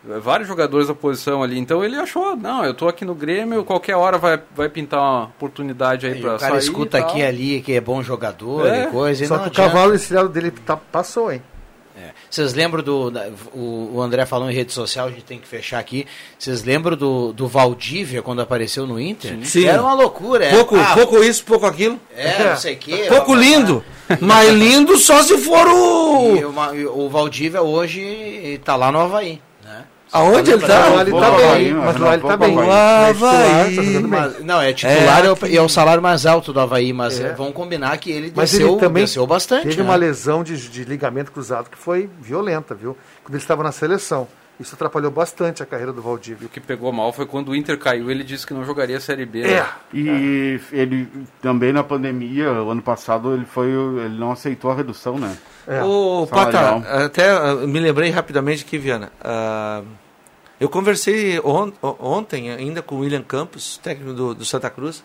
[0.04, 1.58] Vários jogadores da posição ali.
[1.58, 5.24] Então ele achou, não, eu tô aqui no Grêmio, qualquer hora vai, vai pintar uma
[5.24, 6.58] oportunidade aí E pra o cara sair.
[6.60, 9.24] escuta e aqui e ali que é bom jogador É, e coisa.
[9.24, 11.42] e Só não que o cavalo estrelado dele tá- passou, hein?
[11.96, 12.12] É.
[12.30, 13.10] Vocês lembram do.
[13.10, 16.06] da- o, o André falou em rede social, a gente tem que fechar aqui.
[16.38, 19.36] Vocês lembram do, do Valdívia quando apareceu no Inter?
[19.44, 19.66] Sim.
[19.66, 20.46] Era uma loucura.
[20.46, 22.00] era, Pouco, ah, pouco isso, pouco aquilo.
[22.16, 23.04] É, não sei o quê.
[23.08, 23.84] Pouco blá, lindo.
[24.18, 26.36] Mas lindo só se for o.
[26.36, 29.38] E e o Valdívia hoje tá lá no Havaí.
[30.12, 30.18] Né?
[30.20, 30.88] Aonde ele tá?
[30.88, 32.56] Lá ele tá bem, mas lá ele tá bem.
[32.56, 34.02] O Havaí.
[34.02, 36.58] tá não, é titular É, e é, o- e é o salário mais alto do
[36.60, 37.32] Havaí, mas É.
[37.34, 39.64] vamos combinar que ele Mas desceu, ele também desceu bastante.
[39.68, 39.82] teve né?
[39.84, 42.96] uma lesão de, de ligamento cruzado que foi violenta, viu?
[43.22, 44.26] Quando ele estava na seleção.
[44.60, 46.46] Isso atrapalhou bastante a carreira do Valdívia.
[46.46, 49.00] O que pegou mal foi quando o Inter caiu, ele disse que não jogaria a
[49.00, 49.40] Série B.
[49.40, 49.68] É, né?
[49.94, 51.08] e ele
[51.40, 55.34] também na pandemia, o ano passado, ele foi o- ele não aceitou a redução, né?
[55.66, 55.82] É.
[55.82, 56.82] Ô, Salarial.
[56.82, 59.10] Pata, até ah, me lembrei rapidamente aqui, Viana.
[59.22, 59.82] Ah,
[60.60, 65.02] eu conversei on- o- ontem ainda com o William Campos, técnico do, do Santa Cruz,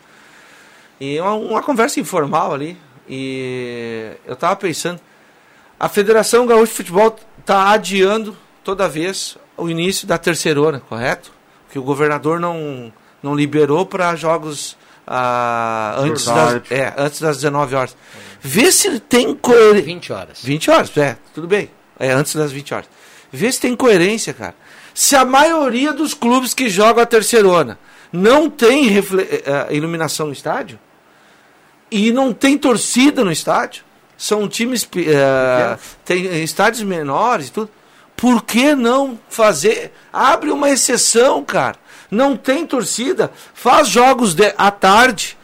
[1.00, 2.78] e uma, uma conversa informal ali.
[3.08, 5.00] E eu estava pensando,
[5.80, 11.32] a Federação Gaúcha de Futebol está adiando toda vez o início da terceirona, correto?
[11.72, 12.92] Que o governador não,
[13.22, 14.78] não liberou para jogos
[15.08, 17.96] ah, antes, das, é, antes das 19 horas.
[18.42, 19.86] Vê se tem coerência.
[19.86, 20.42] 20 horas.
[20.44, 21.70] 20 horas, é, tudo bem.
[22.00, 22.90] É antes das 20 horas.
[23.32, 24.56] Vê se tem coerência, cara.
[24.94, 27.78] Se a maioria dos clubes que jogam a terceirona
[28.12, 30.80] não tem refle- eh, eh, iluminação no estádio
[31.92, 33.84] e não tem torcida no estádio,
[34.18, 37.70] são times eh, tem estádios menores e tudo.
[38.16, 39.92] Por que não fazer?
[40.12, 41.76] Abre uma exceção, cara.
[42.10, 45.38] Não tem torcida, faz jogos de, à tarde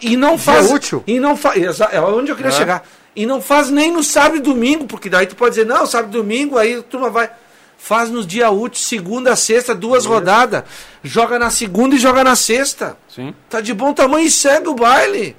[0.00, 1.02] e não faz útil.
[1.06, 2.54] e não faz é onde eu queria É.
[2.54, 2.86] chegar.
[3.14, 6.10] E não faz nem no sábado e domingo, porque daí tu pode dizer, não, sábado
[6.16, 7.30] e domingo, aí a turma vai.
[7.76, 10.62] Faz nos dia úteis, segunda, sexta, duas rodadas.
[11.02, 12.96] Joga na segunda e joga na sexta.
[13.08, 13.34] Sim.
[13.50, 15.36] Tá de bom tamanho e segue o baile.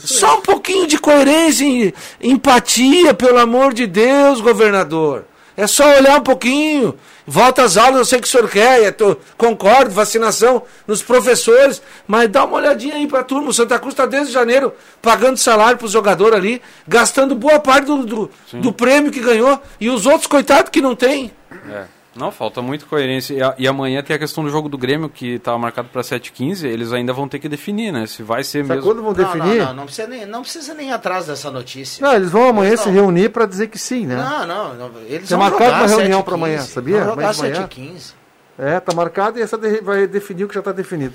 [0.00, 5.24] Só um pouquinho de coerência e empatia, pelo amor de Deus, governador.
[5.58, 6.96] É só olhar um pouquinho.
[7.26, 12.30] Volta às aulas, eu sei que o senhor quer, tô- concordo, vacinação nos professores, mas
[12.30, 13.50] dá uma olhadinha aí pra turma.
[13.50, 18.06] O Santa Cruz está desde janeiro pagando salário pros jogadores ali, gastando boa parte do,
[18.06, 21.30] do, do prêmio que ganhou, e os outros, coitados, que não tem.
[21.70, 21.84] É.
[22.18, 23.34] Não, falta muito coerência.
[23.34, 26.02] E, a- e amanhã tem a questão do jogo do Grêmio, que estava marcado para
[26.02, 26.64] 7h15.
[26.66, 28.06] Eles ainda vão ter que definir, né?
[28.06, 28.82] Se vai ser Sabe mesmo.
[28.90, 29.58] quando vão Não, definir?
[29.60, 32.04] Não, não, não precisa nem, não precisa nem ir atrás dessa notícia.
[32.06, 34.16] Não, eles vão amanhã Eles se não- reunir para dizer que sim, né?
[34.16, 36.24] Não, não, não, eles Tem vão marcado jogar uma reunião 7h15.
[36.24, 36.96] para amanhã, sabia?
[36.98, 37.68] Vão jogar Amanhã de manhã.
[37.68, 38.12] 7h15.
[38.58, 41.14] É, tá marcado e essa de- vai definir o que já está definido.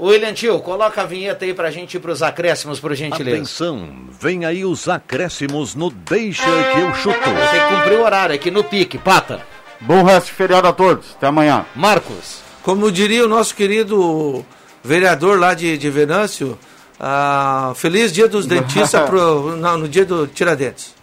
[0.00, 3.36] William Tio, coloca a vinheta aí pra gente ir pros acréscimos, por gentileza.
[3.36, 7.18] Atenção, vem aí os acréscimos no Deixa que eu chuto.
[7.18, 8.96] Tem que cumprir o horário aqui no pique.
[8.96, 9.40] Pata.
[9.80, 11.06] Bom resto de feriado a todos.
[11.16, 11.64] Até amanhã.
[11.74, 12.40] Marcos.
[12.62, 14.44] Como diria o nosso querido
[14.82, 16.58] vereador lá de, de Venâncio,
[16.98, 20.94] ah, feliz dia dos dentistas pro, não, no dia do Tiradentes.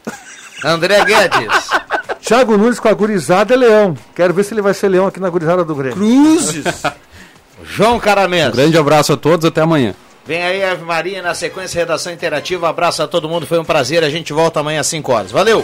[0.64, 1.70] André Guedes.
[2.22, 3.96] Thiago Nunes com a gurizada é leão.
[4.16, 5.96] Quero ver se ele vai ser leão aqui na gurizada do Grêmio.
[5.96, 6.66] Cruzes!
[7.64, 8.50] João Caramês.
[8.50, 9.94] Um grande abraço a todos, até amanhã.
[10.26, 12.68] Vem aí, Ave Maria, na sequência, redação interativa.
[12.68, 14.04] Abraço a todo mundo, foi um prazer.
[14.04, 15.32] A gente volta amanhã às 5 horas.
[15.32, 15.64] Valeu!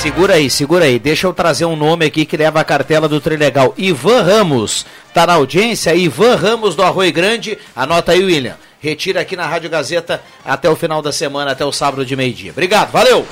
[0.00, 0.96] Segura aí, segura aí.
[0.96, 3.74] Deixa eu trazer um nome aqui que leva a cartela do Trilegal.
[3.76, 4.86] Ivan Ramos.
[5.12, 5.92] Tá na audiência?
[5.92, 7.58] Ivan Ramos do Arroio Grande.
[7.74, 8.56] Anota aí, William.
[8.80, 12.52] Retira aqui na Rádio Gazeta até o final da semana, até o sábado de meio-dia.
[12.52, 13.26] Obrigado, valeu!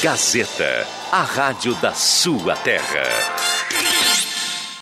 [0.00, 3.02] Gazeta, a rádio da sua terra.